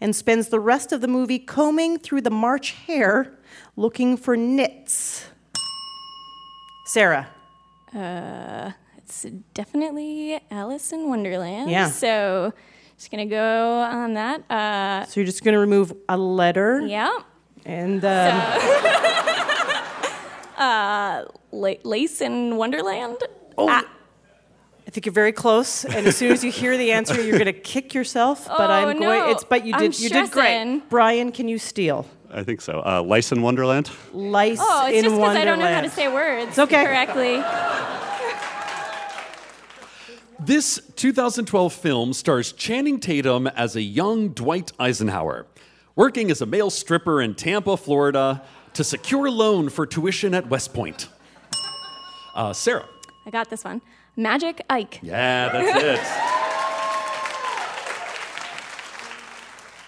[0.00, 3.32] and spends the rest of the movie combing through the March hare
[3.76, 5.26] looking for nits.
[6.86, 7.28] Sarah.
[7.94, 11.70] Uh, it's definitely Alice in Wonderland.
[11.70, 11.88] Yeah.
[11.88, 12.52] So,
[12.98, 14.50] just gonna go on that.
[14.50, 16.80] Uh, So you're just going to remove a letter.
[16.84, 17.20] yeah.
[17.64, 18.10] And um,
[20.56, 23.16] Uh, La- Lace in Wonderland.
[23.58, 23.68] Oh.
[23.68, 23.84] Ah,
[24.86, 27.46] I think you're very close, and as soon as you hear the answer, you're going
[27.46, 28.46] to kick yourself.
[28.46, 29.00] But Oh, I'm going.
[29.00, 29.30] no.
[29.30, 29.98] It's but you I'm did.
[30.00, 30.78] You did stressing.
[30.80, 30.88] great.
[30.90, 32.06] Brian, can you steal?
[32.30, 32.80] I think so.
[32.84, 33.90] Uh, Lice in Wonderland.
[34.12, 34.68] Lice in Sherry.
[34.68, 36.84] oh, it's in just because I don't know how to say words okay.
[36.84, 37.42] correctly.
[40.40, 45.46] This 2012 film stars Channing Tatum as a young Dwight Eisenhower,
[45.96, 48.42] working as a male stripper in Tampa, Florida,
[48.74, 51.08] to secure a loan for tuition at West Point.
[52.34, 52.86] Uh, Sarah.
[53.26, 53.80] I got this one.
[54.16, 55.00] Magic Ike.
[55.02, 56.30] Yeah, that's it.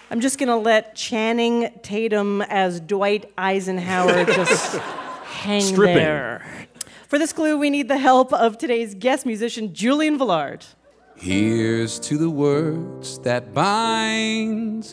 [0.09, 5.95] I'm just going to let Channing Tatum as Dwight Eisenhower just hang Stripping.
[5.97, 6.45] there.
[7.09, 10.65] For this clue, we need the help of today's guest musician, Julian Velard.
[11.15, 14.85] Here's to the words that bind,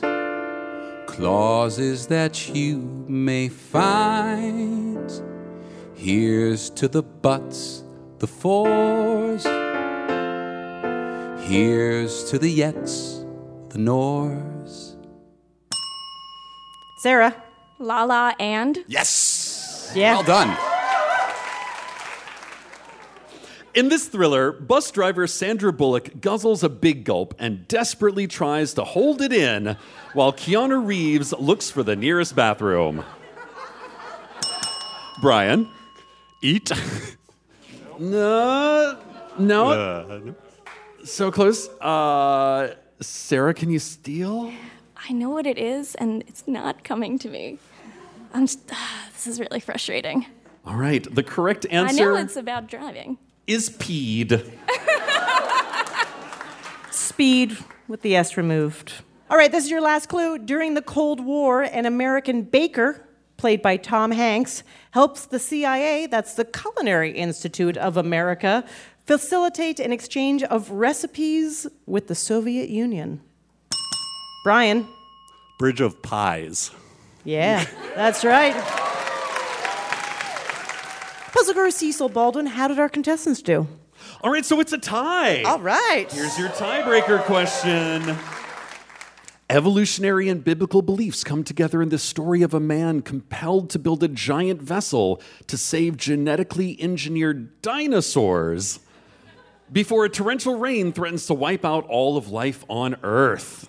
[1.15, 5.11] clauses that you may find.
[5.95, 7.85] Here's to the buts,
[8.19, 9.45] the fours.
[11.47, 13.25] Here's to the yets,
[13.71, 14.97] the nors.
[16.99, 17.43] Sarah.
[17.79, 18.85] La La and.
[18.87, 19.93] Yes.
[19.95, 20.15] Yeah.
[20.15, 20.74] Well done.
[23.75, 28.85] In this thriller, bus driver Sandra Bullock guzzles a big gulp and desperately tries to
[28.85, 29.77] hold it in
[30.13, 33.05] while Keanu Reeves looks for the nearest bathroom.
[35.21, 35.69] Brian.
[36.43, 36.71] Eat.
[37.97, 38.99] No.
[39.39, 39.71] No.
[39.71, 40.21] Uh,
[41.05, 41.69] So close.
[41.81, 44.53] Uh, Sarah, can you steal?
[45.09, 47.61] I know what it is, and it's not coming to me.
[48.33, 50.27] I'm just, ah, this is really frustrating.
[50.67, 51.07] All right.
[51.15, 52.03] The correct answer.
[52.03, 53.17] I know it's about driving.
[53.47, 54.51] Is peed.
[56.91, 57.57] Speed
[57.89, 58.95] with the S removed.
[59.31, 60.39] All right, this is your last clue.
[60.39, 66.35] During the Cold War, an American baker, played by Tom Hanks, helps the CIA, that's
[66.35, 68.65] the Culinary Institute of America,
[69.07, 73.21] facilitate an exchange of recipes with the Soviet Union.
[74.45, 74.87] Brian.
[75.59, 76.71] Bridge of Pies.
[77.25, 78.55] Yeah, that's right.
[81.35, 83.67] Puzzle guru Cecil Baldwin, how did our contestants do?
[84.21, 85.43] All right, so it's a tie.
[85.43, 86.07] All right.
[86.13, 88.17] Here's your tiebreaker question.
[89.51, 94.05] Evolutionary and biblical beliefs come together in the story of a man compelled to build
[94.05, 98.79] a giant vessel to save genetically engineered dinosaurs
[99.73, 103.69] before a torrential rain threatens to wipe out all of life on Earth.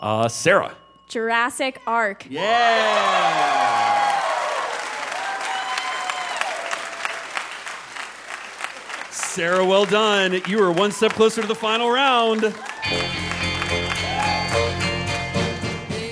[0.00, 0.74] Uh, Sarah.
[1.10, 2.26] Jurassic Ark.
[2.30, 3.95] Yeah.
[9.36, 10.40] Sarah, well done.
[10.48, 12.42] You are one step closer to the final round.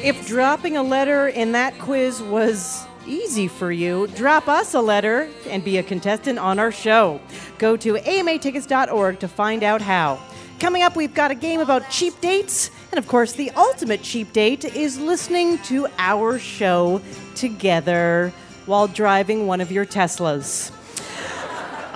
[0.05, 5.31] If dropping a letter in that quiz was easy for you, drop us a letter
[5.49, 7.19] and be a contestant on our show.
[7.57, 10.21] Go to amatickets.org to find out how.
[10.61, 12.71] Coming up, we've got a game about cheap dates.
[12.93, 17.01] And of course, the ultimate cheap date is listening to our show
[17.37, 18.35] together
[18.67, 20.71] while driving one of your Teslas.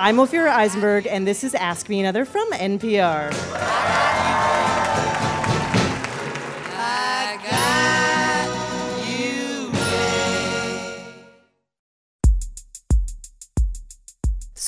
[0.00, 3.34] I'm Ophira Eisenberg, and this is Ask Me Another from NPR.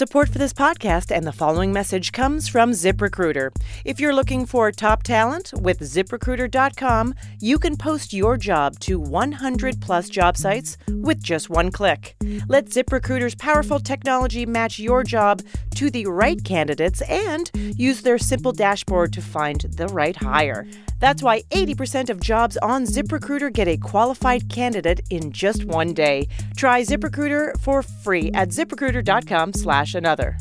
[0.01, 3.51] Support for this podcast and the following message comes from ZipRecruiter.
[3.85, 9.83] If you're looking for top talent with ziprecruiter.com, you can post your job to 100
[9.83, 12.17] plus job sites with just one click.
[12.51, 15.43] Let ZipRecruiter's powerful technology match your job
[15.77, 20.67] to the right candidates and use their simple dashboard to find the right hire.
[20.99, 26.27] That's why 80% of jobs on ZipRecruiter get a qualified candidate in just one day.
[26.57, 30.37] Try ZipRecruiter for free at ziprecruiter.com slash another.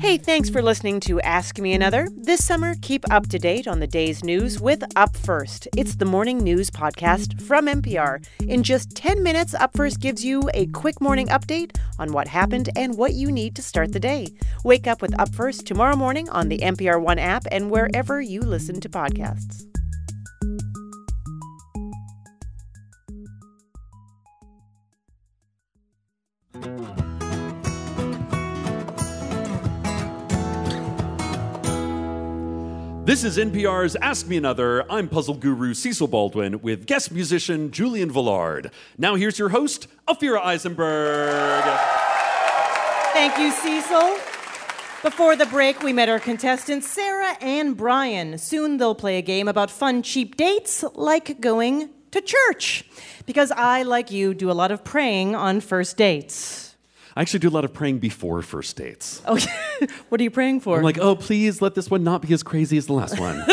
[0.00, 2.06] Hey, thanks for listening to Ask Me Another.
[2.16, 5.66] This summer, keep up to date on the day's news with Up First.
[5.76, 8.24] It's the morning news podcast from NPR.
[8.46, 12.70] In just 10 minutes, Up First gives you a quick morning update on what happened
[12.76, 14.28] and what you need to start the day.
[14.62, 18.40] Wake up with Up First tomorrow morning on the NPR One app and wherever you
[18.40, 19.64] listen to podcasts.
[33.08, 34.84] This is NPR's Ask Me Another.
[34.92, 38.70] I'm puzzle guru Cecil Baldwin with guest musician Julian Velard.
[38.98, 41.64] Now here's your host, Ophira Eisenberg.
[43.14, 44.18] Thank you, Cecil.
[45.02, 48.36] Before the break, we met our contestants, Sarah and Brian.
[48.36, 52.84] Soon they'll play a game about fun, cheap dates, like going to church.
[53.24, 56.67] Because I, like you, do a lot of praying on first dates.
[57.18, 59.20] I actually do a lot of praying before first dates.
[59.30, 59.36] Oh,
[60.08, 60.76] what are you praying for?
[60.76, 63.44] I'm like, oh, please let this one not be as crazy as the last one.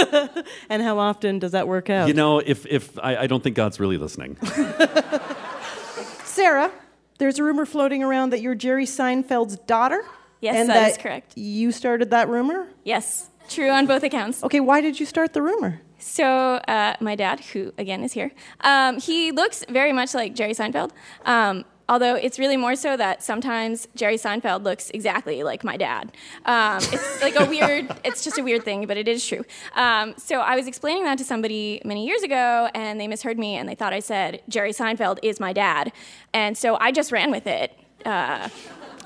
[0.70, 2.08] and how often does that work out?
[2.08, 4.38] you know, if, if I, I don't think God's really listening.
[6.24, 6.72] Sarah,
[7.18, 10.04] there's a rumor floating around that you're Jerry Seinfeld's daughter.
[10.42, 11.38] Yes, and that is correct.
[11.38, 12.68] You started that rumor?
[12.84, 14.44] Yes, true on both accounts.
[14.44, 15.82] Okay, why did you start the rumor?
[16.00, 20.54] So, uh, my dad, who again is here, um, he looks very much like Jerry
[20.54, 20.92] Seinfeld.
[21.26, 26.12] Um, although it's really more so that sometimes Jerry Seinfeld looks exactly like my dad.
[26.46, 29.44] Um, it's like a weird, it's just a weird thing, but it is true.
[29.76, 33.56] Um, so I was explaining that to somebody many years ago, and they misheard me,
[33.56, 35.92] and they thought I said Jerry Seinfeld is my dad,
[36.34, 37.78] and so I just ran with it.
[38.06, 38.50] Uh,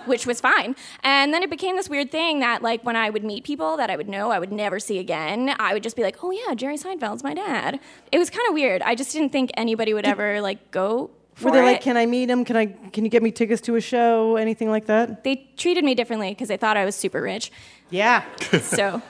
[0.06, 0.76] which was fine.
[1.04, 3.90] And then it became this weird thing that, like, when I would meet people that
[3.90, 6.54] I would know I would never see again, I would just be like, "Oh yeah,
[6.56, 7.80] Jerry Seinfeld's my dad."
[8.12, 8.82] It was kind of weird.
[8.82, 11.12] I just didn't think anybody would ever like go
[11.42, 11.64] Were they it.
[11.64, 12.46] like, "Can I meet him?
[12.46, 12.66] Can I?
[12.66, 14.36] Can you get me tickets to a show?
[14.36, 17.52] Anything like that?" they treated me differently because they thought I was super rich.
[17.90, 18.24] Yeah.
[18.62, 19.02] so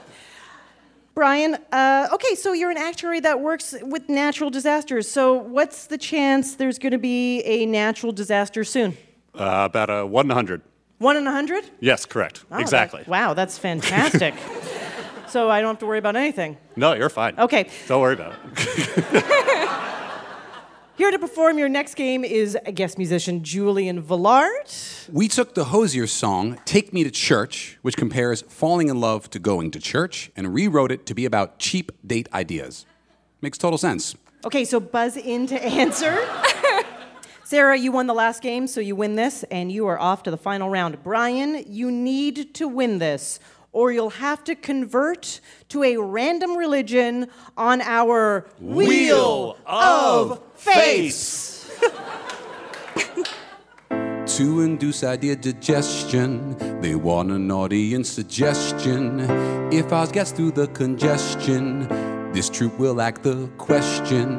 [1.14, 5.10] Brian, uh, okay, so you're an actuary that works with natural disasters.
[5.10, 8.96] So what's the chance there's going to be a natural disaster soon?
[9.34, 10.62] Uh, about a 1 in 100.
[10.98, 11.64] One in a hundred?
[11.80, 12.44] Yes, correct.
[12.50, 13.04] Oh, that- exactly.
[13.06, 14.34] wow, that's fantastic.
[15.28, 16.58] so I don't have to worry about anything.
[16.76, 17.38] No, you're fine.
[17.38, 17.68] Okay.
[17.88, 19.94] Don't worry about it.
[21.00, 25.08] Here to perform your next game is guest musician Julian Velard.
[25.10, 29.38] We took the Hozier song, Take Me to Church, which compares falling in love to
[29.38, 32.84] going to church, and rewrote it to be about cheap date ideas.
[33.40, 34.14] Makes total sense.
[34.44, 36.18] Okay, so buzz in to answer.
[37.44, 40.30] Sarah, you won the last game, so you win this, and you are off to
[40.30, 41.02] the final round.
[41.02, 43.40] Brian, you need to win this,
[43.72, 51.70] or you'll have to convert to a random religion on our Wheel of Face.
[54.36, 59.20] To induce idea digestion, they want an audience suggestion.
[59.72, 61.88] If ours gets through the congestion,
[62.32, 64.38] this troop will act the question.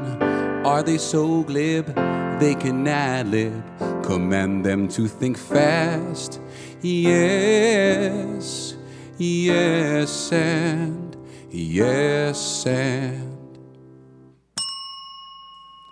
[0.65, 1.93] Are they so glib
[2.39, 3.63] they can ad lib?
[4.03, 6.39] Command them to think fast.
[6.82, 8.75] Yes,
[9.22, 11.15] yes, and
[11.51, 13.38] yes, and.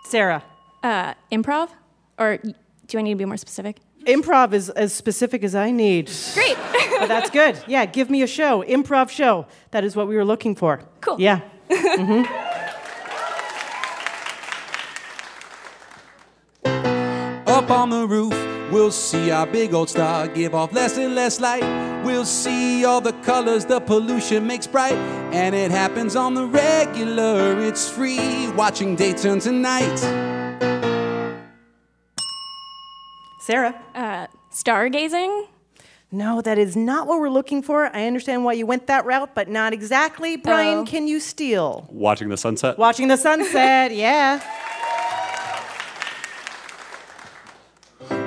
[0.06, 0.44] Sarah.
[0.82, 1.70] Uh, improv?
[2.18, 2.38] Or
[2.88, 3.78] do I need to be more specific?
[4.06, 6.10] Improv is as specific as I need.
[6.34, 6.58] Great.
[7.00, 7.62] but that's good.
[7.68, 8.64] Yeah, give me a show.
[8.64, 9.46] Improv show.
[9.72, 10.82] That is what we were looking for.
[11.02, 11.20] Cool.
[11.22, 11.42] Yeah.
[11.70, 12.26] Mhm.
[17.46, 18.34] Up on the roof,
[18.72, 21.64] we'll see our big old star give off less and less light.
[22.06, 24.94] We'll see all the colors the pollution makes bright.
[25.34, 28.50] And it happens on the regular, it's free.
[28.52, 30.00] Watching day turn to night.
[33.42, 33.80] Sarah.
[33.96, 35.48] Uh, stargazing?
[36.12, 37.86] No, that is not what we're looking for.
[37.96, 40.38] I understand why you went that route, but not exactly.
[40.38, 40.86] Brian, Oh.
[40.86, 41.88] can you steal?
[41.92, 42.80] Watching the sunset.
[42.80, 44.42] Watching the sunset, yeah.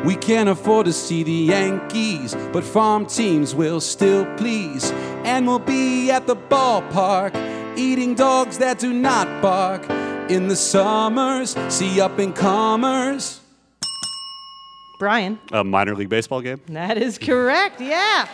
[0.05, 4.91] We can't afford to see the Yankees, but farm teams will still please.
[5.25, 7.37] And we'll be at the ballpark,
[7.79, 9.89] eating dogs that do not bark.
[10.29, 13.41] In the summers, see up and comers.
[14.99, 15.39] Brian.
[15.53, 16.61] A minor league baseball game.
[16.69, 18.29] That is correct, yeah.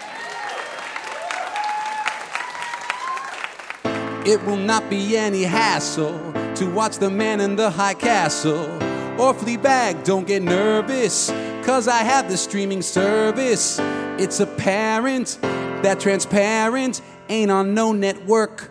[4.27, 6.19] It will not be any hassle
[6.57, 8.66] to watch the man in the high castle.
[9.19, 11.31] Or Fleabag, don't get nervous,
[11.65, 13.79] cause I have the streaming service.
[14.19, 18.71] It's apparent that transparent ain't on no network.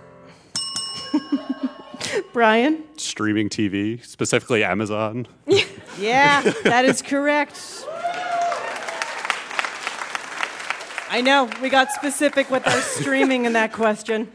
[2.34, 2.84] Brian?
[2.98, 5.28] Streaming TV, specifically Amazon.
[6.00, 7.60] Yeah, that is correct.
[11.10, 14.32] I know, we got specific with our streaming in that question.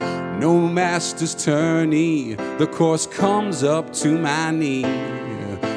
[0.00, 4.82] No master's tourney, the course comes up to my knee.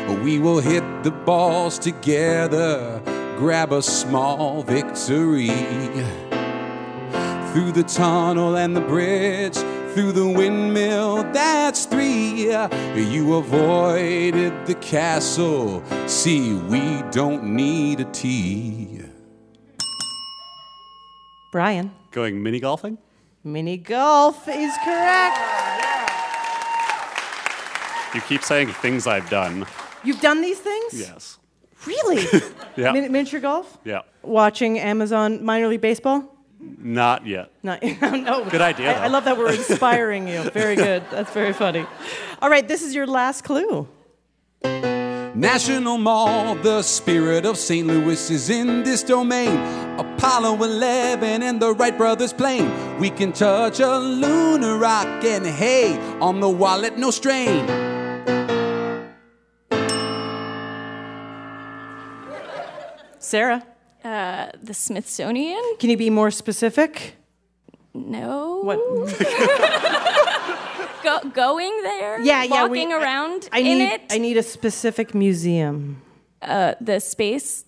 [0.07, 3.01] We will hit the balls together,
[3.37, 5.49] grab a small victory.
[7.51, 9.55] Through the tunnel and the bridge,
[9.93, 12.51] through the windmill, that's three.
[12.95, 15.83] You avoided the castle.
[16.07, 19.01] See, we don't need a a T.
[21.51, 21.91] Brian.
[22.11, 22.97] Going mini golfing.
[23.43, 25.37] Mini golf is correct.
[28.13, 29.65] You keep saying things I've done.
[30.07, 30.93] You've done these things?
[30.93, 31.37] Yes.
[31.85, 32.25] Really?
[32.77, 32.91] Yeah.
[32.91, 33.75] Min- miniature golf?
[33.83, 34.01] Yeah.
[34.21, 36.31] Watching Amazon minor league baseball?
[36.59, 37.51] Not yet.
[37.63, 38.45] Not, oh, no.
[38.45, 40.43] Good idea, I, I love that we're inspiring you.
[40.51, 41.03] Very good.
[41.09, 41.87] That's very funny.
[42.39, 43.87] All right, this is your last clue.
[44.63, 47.87] National Mall, the spirit of St.
[47.87, 49.57] Louis is in this domain.
[49.97, 52.99] Apollo 11 and the Wright brothers plane.
[52.99, 57.86] We can touch a lunar rock and hey, on the wallet, no strain.
[63.27, 63.61] Sarah?
[64.05, 65.61] Uh, the Smithsonian?
[65.79, 67.15] Can you be more specific?
[67.93, 68.61] No.
[68.63, 68.79] What?
[71.03, 72.21] Go- going there?
[72.21, 72.63] Yeah, yeah.
[72.67, 74.01] we- Walking around I in need, it?
[74.11, 76.01] I need a specific museum.
[76.41, 77.65] uh, the space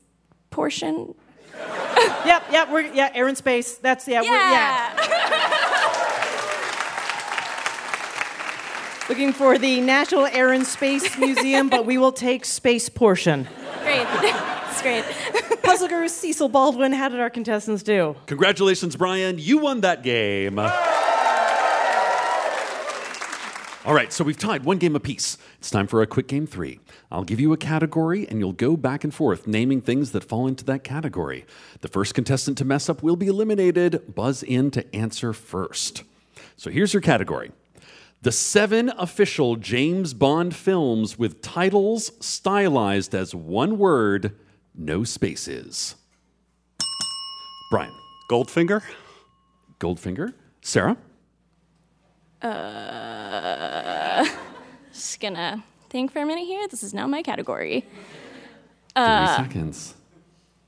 [0.50, 1.14] portion.
[2.26, 3.76] yep, yep, we're yeah, air and space.
[3.76, 4.96] That's yeah, We're, yeah.
[9.10, 13.48] Looking for the National Air and Space Museum, but we will take space portion.
[13.84, 14.08] Great.
[14.86, 15.62] It's great.
[15.64, 18.16] Puzzle Guru Cecil Baldwin, how did our contestants do?
[18.28, 19.38] Congratulations, Brian.
[19.38, 20.58] You won that game.
[23.86, 25.38] All right, so we've tied one game apiece.
[25.58, 26.80] It's time for a quick game three.
[27.12, 30.48] I'll give you a category, and you'll go back and forth naming things that fall
[30.48, 31.46] into that category.
[31.82, 34.14] The first contestant to mess up will be eliminated.
[34.14, 36.04] Buzz in to answer first.
[36.56, 37.52] So here's your category
[38.22, 44.36] the seven official James Bond films with titles stylized as one word,
[44.76, 45.96] no spaces.
[47.72, 47.94] Brian.
[48.30, 48.82] Goldfinger.
[49.80, 50.34] Goldfinger.
[50.62, 50.98] Sarah.
[52.42, 54.26] Uh,
[54.94, 56.68] just gonna think for a minute here.
[56.68, 57.82] This is now my category.
[57.82, 57.88] 30
[58.96, 59.96] Uh, seconds.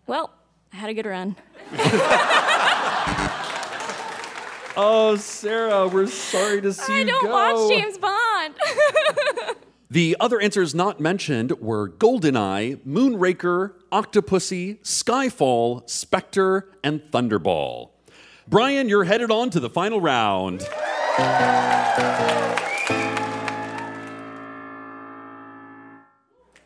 [0.07, 0.31] well,
[0.73, 1.35] I had a good run.
[4.77, 6.97] Oh, Sarah, we're sorry to see you.
[6.99, 7.31] I you don't go.
[7.31, 8.55] watch James Bond.
[9.91, 17.89] The other answers not mentioned were Goldeneye, Moonraker, Octopussy, Skyfall, Spectre, and Thunderball.
[18.47, 20.61] Brian, you're headed on to the final round.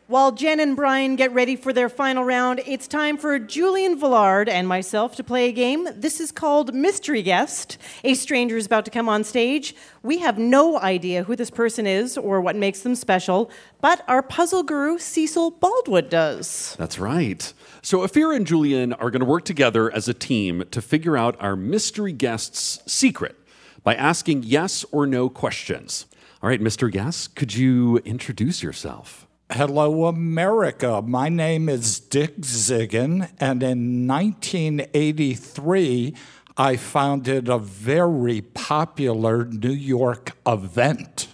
[0.08, 4.48] While Jen and Brian get ready for their final round, it's time for Julian Velard
[4.48, 5.88] and myself to play a game.
[5.96, 7.76] This is called Mystery Guest.
[8.04, 9.74] A stranger is about to come on stage.
[10.04, 13.50] We have no idea who this person is or what makes them special,
[13.80, 16.76] but our puzzle guru, Cecil Baldwin, does.
[16.78, 17.52] That's right.
[17.82, 21.34] So, Ophira and Julian are going to work together as a team to figure out
[21.40, 23.34] our mystery guest's secret
[23.82, 26.06] by asking yes or no questions.
[26.44, 26.92] All right, Mr.
[26.92, 29.25] Guest, could you introduce yourself?
[29.50, 31.00] Hello, America.
[31.06, 36.14] My name is Dick Zigun, and in 1983,
[36.56, 41.28] I founded a very popular New York event.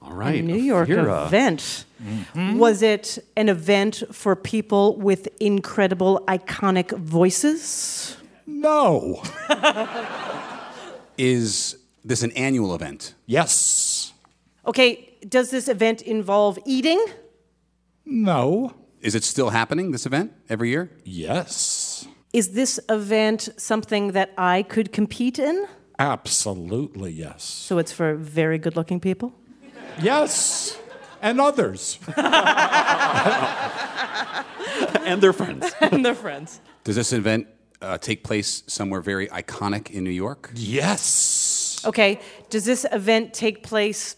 [0.00, 0.40] All right.
[0.40, 1.26] A New York Ophira.
[1.26, 1.84] event.
[2.02, 2.56] Mm-hmm.
[2.58, 8.16] Was it an event for people with incredible, iconic voices?
[8.46, 9.22] No.
[11.18, 13.12] Is this an annual event?
[13.26, 14.14] Yes.
[14.66, 17.04] Okay, does this event involve eating?
[18.04, 18.74] No.
[19.00, 20.90] Is it still happening, this event, every year?
[21.04, 22.06] Yes.
[22.32, 25.66] Is this event something that I could compete in?
[25.98, 27.42] Absolutely, yes.
[27.44, 29.32] So it's for very good looking people?
[30.00, 30.78] Yes.
[31.22, 31.98] And others.
[35.04, 35.72] and their friends.
[35.80, 36.60] and their friends.
[36.84, 37.48] Does this event
[37.80, 40.50] uh, take place somewhere very iconic in New York?
[40.54, 41.82] Yes.
[41.84, 44.16] Okay, does this event take place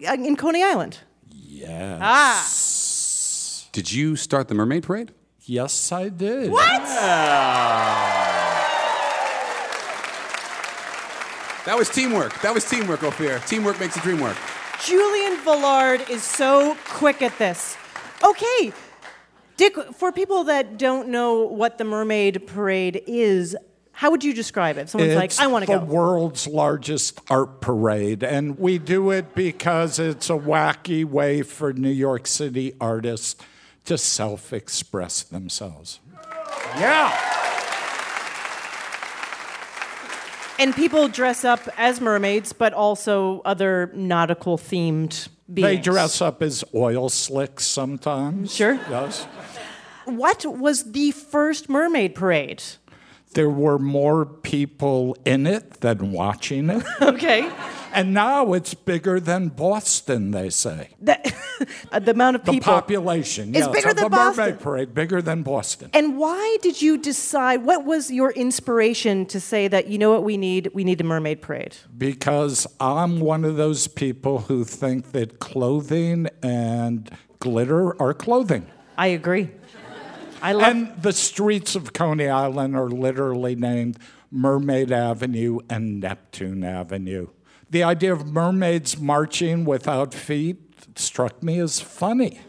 [0.00, 0.98] in Coney Island?
[1.30, 1.98] Yes.
[2.02, 3.68] Ah.
[3.72, 5.12] Did you start the Mermaid Parade?
[5.42, 6.50] Yes, I did.
[6.50, 6.82] What?
[11.64, 12.40] That was teamwork.
[12.42, 13.40] That was teamwork, Ophir.
[13.46, 14.36] Teamwork makes the dream work.
[14.84, 17.76] Julian Velard is so quick at this.
[18.24, 18.72] Okay,
[19.56, 23.56] Dick, for people that don't know what the Mermaid Parade is,
[23.96, 24.90] how would you describe it?
[24.90, 25.78] Someone's it's like, I want to go.
[25.78, 31.40] It's the world's largest art parade, and we do it because it's a wacky way
[31.40, 33.42] for New York City artists
[33.86, 36.00] to self-express themselves.
[36.76, 37.10] Yeah.
[40.58, 45.68] And people dress up as mermaids, but also other nautical themed beings.
[45.68, 48.54] They dress up as oil slicks sometimes.
[48.54, 48.74] Sure.
[48.90, 49.24] Yes.
[50.04, 52.62] What was the first mermaid parade?
[53.36, 56.82] There were more people in it than watching it.
[57.02, 57.52] Okay.
[57.92, 60.90] And now it's bigger than Boston, they say.
[61.00, 61.34] That,
[61.92, 62.60] uh, the amount of people.
[62.60, 64.44] The population is yes, bigger of than the Boston.
[64.44, 65.90] Mermaid Parade, bigger than Boston.
[65.94, 67.64] And why did you decide?
[67.64, 70.70] What was your inspiration to say that you know what we need?
[70.74, 71.76] We need a mermaid parade.
[71.96, 78.66] Because I'm one of those people who think that clothing and glitter are clothing.
[78.98, 79.50] I agree.
[80.42, 80.62] I love.
[80.68, 83.98] And the streets of Coney Island are literally named
[84.30, 87.28] Mermaid Avenue and Neptune Avenue.
[87.70, 90.58] The idea of mermaids marching without feet
[90.94, 92.40] struck me as funny.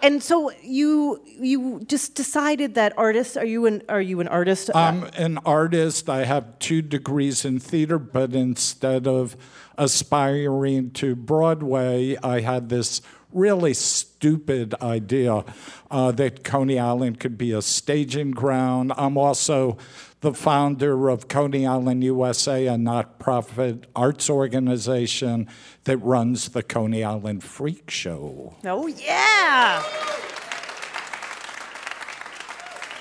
[0.00, 4.70] And so you you just decided that artists are you an are you an artist?
[4.72, 6.08] I'm an artist.
[6.08, 9.36] I have two degrees in theater, but instead of
[9.76, 13.02] aspiring to Broadway, I had this
[13.32, 15.44] really stupid idea
[15.90, 18.92] uh, that Coney Island could be a staging ground.
[18.96, 19.76] I'm also
[20.20, 25.48] the founder of Coney Island USA, a not-profit arts organization
[25.84, 28.56] that runs the Coney Island Freak Show.
[28.64, 29.82] Oh, yeah.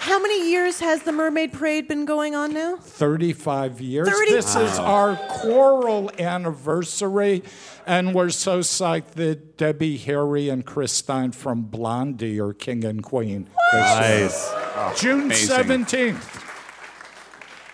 [0.08, 2.78] How many years has the Mermaid Parade been going on now?
[2.78, 4.08] 35 years.
[4.08, 7.44] 30 This is our coral anniversary,
[7.86, 13.04] and we're so psyched that Debbie Harry and Chris Stein from Blondie are king and
[13.04, 13.50] queen.
[13.74, 13.82] this.
[13.82, 14.48] Nice.
[14.78, 15.84] Oh, June amazing.
[15.84, 16.44] 17th.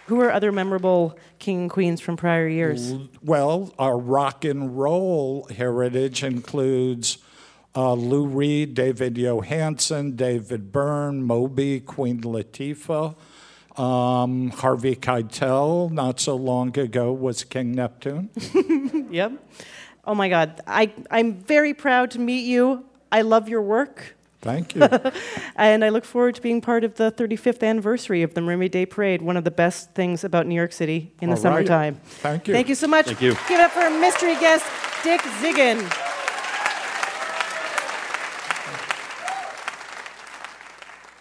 [0.07, 2.95] Who are other memorable king and queens from prior years?
[3.21, 7.19] Well, our rock and roll heritage includes
[7.75, 13.15] uh, Lou Reed, David Johansen, David Byrne, Moby, Queen Latifah.
[13.77, 18.29] Um, Harvey Keitel, not so long ago, was King Neptune.
[19.09, 19.31] yep.
[20.05, 20.61] Oh my God.
[20.67, 22.85] I, I'm very proud to meet you.
[23.11, 24.15] I love your work.
[24.41, 24.87] Thank you.
[25.55, 28.85] and I look forward to being part of the 35th anniversary of the Mermaid Day
[28.85, 31.41] Parade, one of the best things about New York City in the All right.
[31.41, 31.95] summertime.
[32.03, 32.53] Thank you.
[32.53, 33.07] Thank you so much.
[33.07, 33.31] Thank you.
[33.47, 34.65] Give it up for our mystery guest,
[35.03, 36.12] Dick Zigun.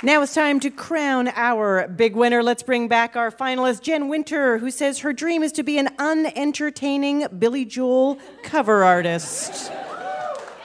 [0.05, 2.43] Now it's time to crown our big winner.
[2.43, 5.91] Let's bring back our finalist, Jen Winter, who says her dream is to be an
[5.97, 9.71] unentertaining Billy Joel cover artist.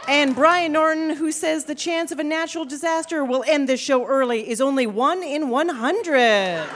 [0.07, 4.07] And Brian Norton, who says the chance of a natural disaster will end this show
[4.07, 6.67] early, is only one in 100.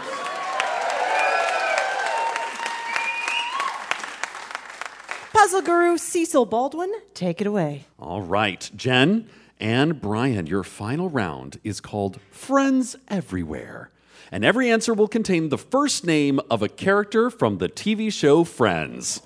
[5.34, 7.88] Puzzle guru Cecil Baldwin, take it away.
[7.98, 9.28] All right, Jen
[9.62, 13.92] and Brian, your final round is called Friends Everywhere.
[14.32, 18.44] And every answer will contain the first name of a character from the TV show
[18.44, 19.22] Friends.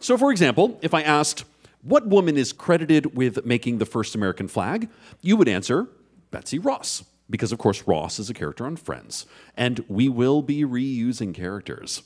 [0.00, 1.44] So, for example, if I asked,
[1.82, 4.88] What woman is credited with making the first American flag?
[5.22, 5.86] you would answer
[6.30, 9.26] Betsy Ross, because of course Ross is a character on Friends.
[9.56, 12.02] And we will be reusing characters.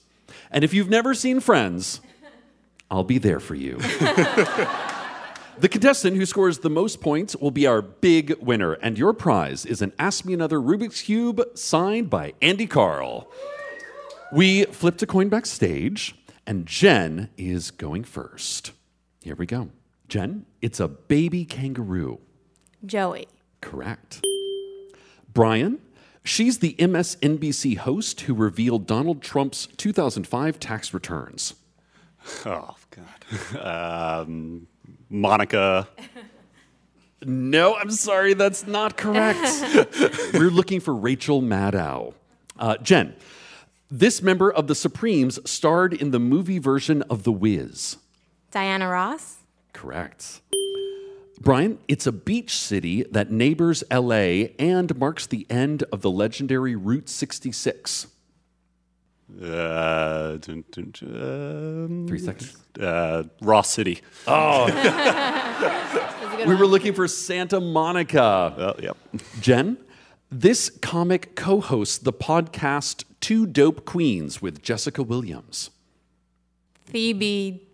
[0.50, 2.00] And if you've never seen Friends,
[2.90, 3.78] I'll be there for you.
[5.59, 9.66] The contestant who scores the most points will be our big winner, and your prize
[9.66, 13.30] is an Ask Me Another Rubik's Cube signed by Andy Karl.
[14.32, 18.72] We flipped a coin backstage, and Jen is going first.
[19.22, 19.68] Here we go.
[20.09, 22.18] Jen, it's a baby kangaroo.
[22.84, 23.28] Joey.
[23.61, 24.24] Correct.
[25.32, 25.80] Brian,
[26.24, 31.55] she's the MSNBC host who revealed Donald Trump's 2005 tax returns.
[32.46, 34.26] Oh, God.
[34.26, 34.66] um,
[35.12, 35.88] Monica.
[37.24, 39.38] No, I'm sorry, that's not correct.
[40.34, 42.14] We're looking for Rachel Maddow.
[42.58, 43.14] Uh, Jen,
[43.90, 47.98] this member of the Supremes starred in the movie version of The Wiz.
[48.50, 49.36] Diana Ross.
[49.72, 50.40] Correct.
[51.40, 56.74] Brian, it's a beach city that neighbors LA and marks the end of the legendary
[56.76, 58.06] Route 66.
[59.41, 62.57] Uh, dun, dun, dun, um, Three seconds.
[62.78, 64.01] Uh, Ross City.
[64.26, 64.66] Oh.
[66.47, 68.55] we were looking for Santa Monica.
[68.57, 68.97] Oh, yep.
[69.41, 69.78] Jen,
[70.30, 75.70] this comic co hosts the podcast Two Dope Queens with Jessica Williams.
[76.87, 77.68] Phoebe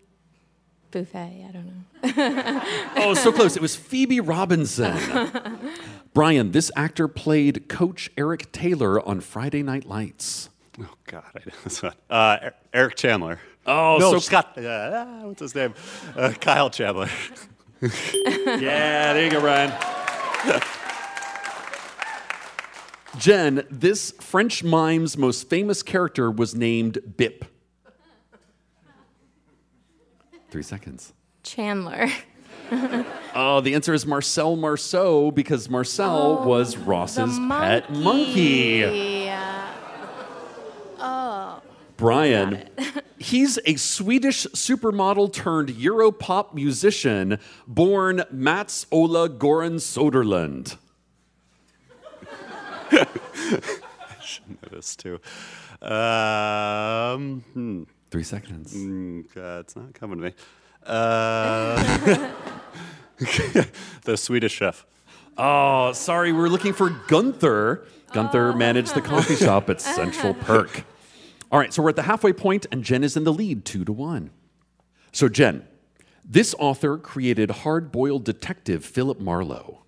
[0.93, 1.49] Buffay.
[1.49, 1.75] I don't know.
[2.97, 3.57] Oh, so close.
[3.57, 4.97] It was Phoebe Robinson.
[6.15, 10.51] Brian, this actor played Coach Eric Taylor on Friday Night Lights.
[10.81, 11.24] Oh, God.
[11.35, 11.93] I know this one.
[12.09, 13.41] Uh, Er- Eric Chandler.
[13.66, 14.57] Oh, no, so- Scott.
[14.57, 15.74] Uh, what's his name?
[16.16, 17.09] Uh, Kyle Chandler.
[17.83, 19.72] yeah, there you go, Brian.
[23.18, 27.45] Jen, this French mime's most famous character was named Bip.
[30.51, 31.12] Three seconds.
[31.43, 32.09] Chandler.
[33.35, 38.83] Oh, the answer is Marcel Marceau because Marcel was Ross's pet monkey.
[41.99, 42.05] Yeah.
[42.05, 42.07] Oh.
[42.07, 42.68] Brian,
[43.18, 50.76] he's a Swedish supermodel turned Europop musician born Mats Ola Goran Soderlund.
[52.92, 55.20] I should know this too.
[55.82, 57.82] Um, hmm.
[58.11, 58.74] Three seconds.
[58.74, 60.32] Mm, God, it's not coming to me.
[60.86, 61.76] Uh,
[64.05, 64.86] the Swedish chef.
[65.36, 67.86] Oh, sorry, we're looking for Gunther.
[68.14, 70.84] Gunther managed the coffee shop at Central Perk.
[71.51, 73.84] All right, so we're at the halfway point, and Jen is in the lead, two
[73.84, 74.30] to one.
[75.12, 75.66] So, Jen,
[76.24, 79.82] this author created hard boiled detective Philip Marlowe.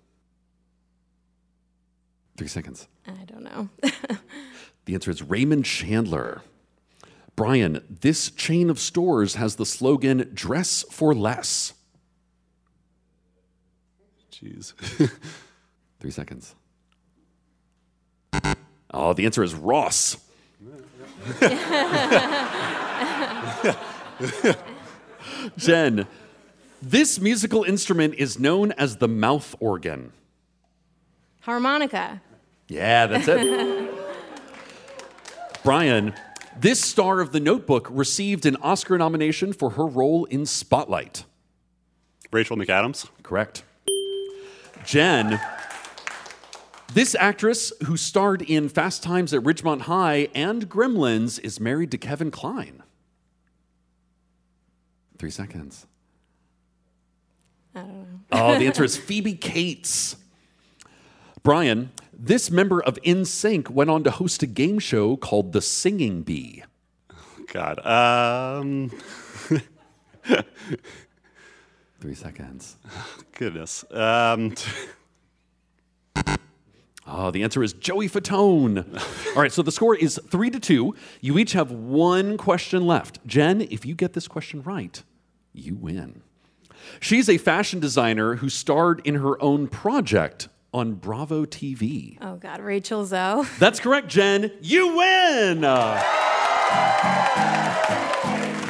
[2.37, 2.87] Three seconds.
[3.07, 3.69] I don't know.
[4.85, 6.41] The answer is Raymond Chandler.
[7.35, 11.73] Brian, this chain of stores has the slogan dress for less.
[14.31, 14.73] jeez.
[15.99, 16.55] Three seconds.
[18.93, 20.17] Oh, the answer is Ross.
[25.57, 26.07] Jen,
[26.81, 30.11] this musical instrument is known as the mouth organ.
[31.41, 32.21] Harmonica.
[32.67, 33.91] Yeah, that's it.
[35.63, 36.13] Brian,
[36.59, 41.25] this star of the notebook received an Oscar nomination for her role in Spotlight.
[42.31, 43.09] Rachel McAdams.
[43.23, 43.63] Correct.
[44.85, 45.39] Jen,
[46.93, 51.97] this actress who starred in Fast Times at Ridgemont High and Gremlins is married to
[51.97, 52.83] Kevin Kline.
[55.17, 55.85] Three seconds.
[57.75, 58.19] I don't know.
[58.31, 60.15] Oh, the answer is Phoebe Cates.
[61.43, 66.21] Brian, this member of NSYNC went on to host a game show called The Singing
[66.21, 66.63] Bee.
[67.51, 67.85] God.
[67.85, 68.91] Um,
[71.99, 72.77] Three seconds.
[73.33, 73.85] goodness.
[73.91, 74.55] Um,
[77.07, 78.85] Oh, the answer is Joey Fatone.
[79.35, 80.95] All right, so the score is three to two.
[81.19, 83.25] You each have one question left.
[83.25, 85.01] Jen, if you get this question right,
[85.53, 86.21] you win.
[86.99, 92.17] She's a fashion designer who starred in her own project on Bravo TV.
[92.21, 93.45] Oh God, Rachel Zoe.
[93.59, 94.51] That's correct, Jen.
[94.61, 95.65] You win.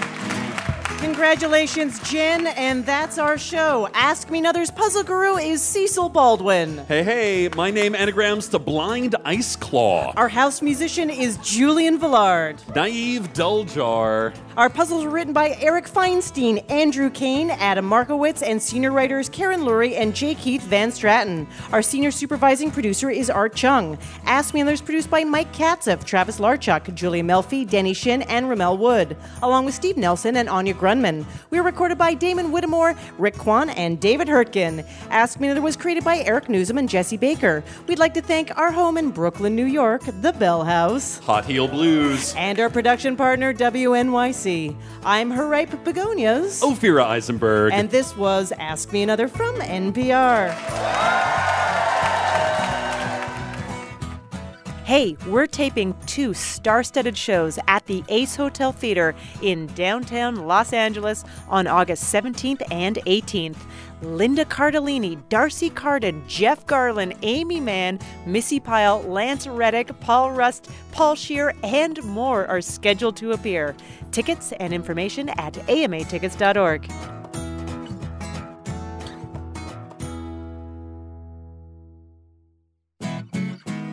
[1.01, 3.89] Congratulations, Jen, and that's our show.
[3.95, 6.77] Ask Me Another's puzzle guru is Cecil Baldwin.
[6.87, 10.13] Hey, hey, my name anagrams to Blind Ice Claw.
[10.15, 12.59] Our house musician is Julian Velard.
[12.75, 14.35] Naive Dulljar.
[14.55, 19.61] Our puzzles were written by Eric Feinstein, Andrew Kane, Adam Markowitz, and senior writers Karen
[19.61, 20.35] Lurie and J.
[20.35, 21.47] Keith van Straaten.
[21.71, 23.97] Our senior supervising producer is Art Chung.
[24.25, 28.47] Ask Me Another is produced by Mike Katzif, Travis Larchuk, Julia Melfi, Denny Shin, and
[28.49, 31.25] Rommel Wood, along with Steve Nelson and Anya Grundmann.
[31.49, 34.85] We were recorded by Damon Whittemore, Rick Kwan, and David Hurtgen.
[35.09, 37.63] Ask Me Another was created by Eric Nuzum and Jesse Baker.
[37.87, 41.19] We'd like to thank our home in Brooklyn, New York, the Bell House.
[41.19, 42.35] Hot Heel Blues.
[42.37, 44.75] And our production partner, WNYC.
[45.05, 46.61] I'm Haripe Begonias.
[46.61, 47.71] Ophira Eisenberg.
[47.73, 51.70] And this was Ask Me Another from NPR.
[54.91, 60.73] Hey, we're taping two star studded shows at the Ace Hotel Theater in downtown Los
[60.73, 63.55] Angeles on August 17th and 18th.
[64.01, 71.15] Linda Cardellini, D'Arcy Carden, Jeff Garlin, Aimee Mann, Missy Pyle, Lance Reddick, Paul Rust, Paul
[71.15, 73.73] Scheer, and more are scheduled to appear.
[74.11, 77.20] Tickets and information at amatickets.org.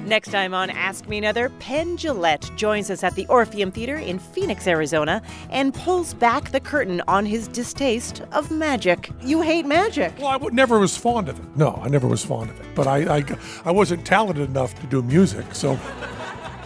[0.09, 4.19] Next time on Ask Me Another, Penn Jillette joins us at the Orpheum Theater in
[4.19, 9.11] Phoenix, Arizona, and pulls back the curtain on his distaste of magic.
[9.21, 10.15] You hate magic.
[10.19, 11.45] Well, I w- never was fond of it.
[11.59, 12.67] No, I never was fond of it.
[12.75, 13.25] But I, I,
[13.67, 15.79] I wasn't talented enough to do music, so.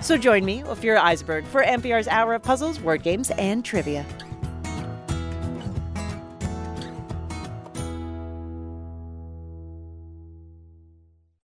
[0.01, 4.07] So join me, Ophira Eisberg, for NPR's Hour of Puzzles, Word Games, and Trivia.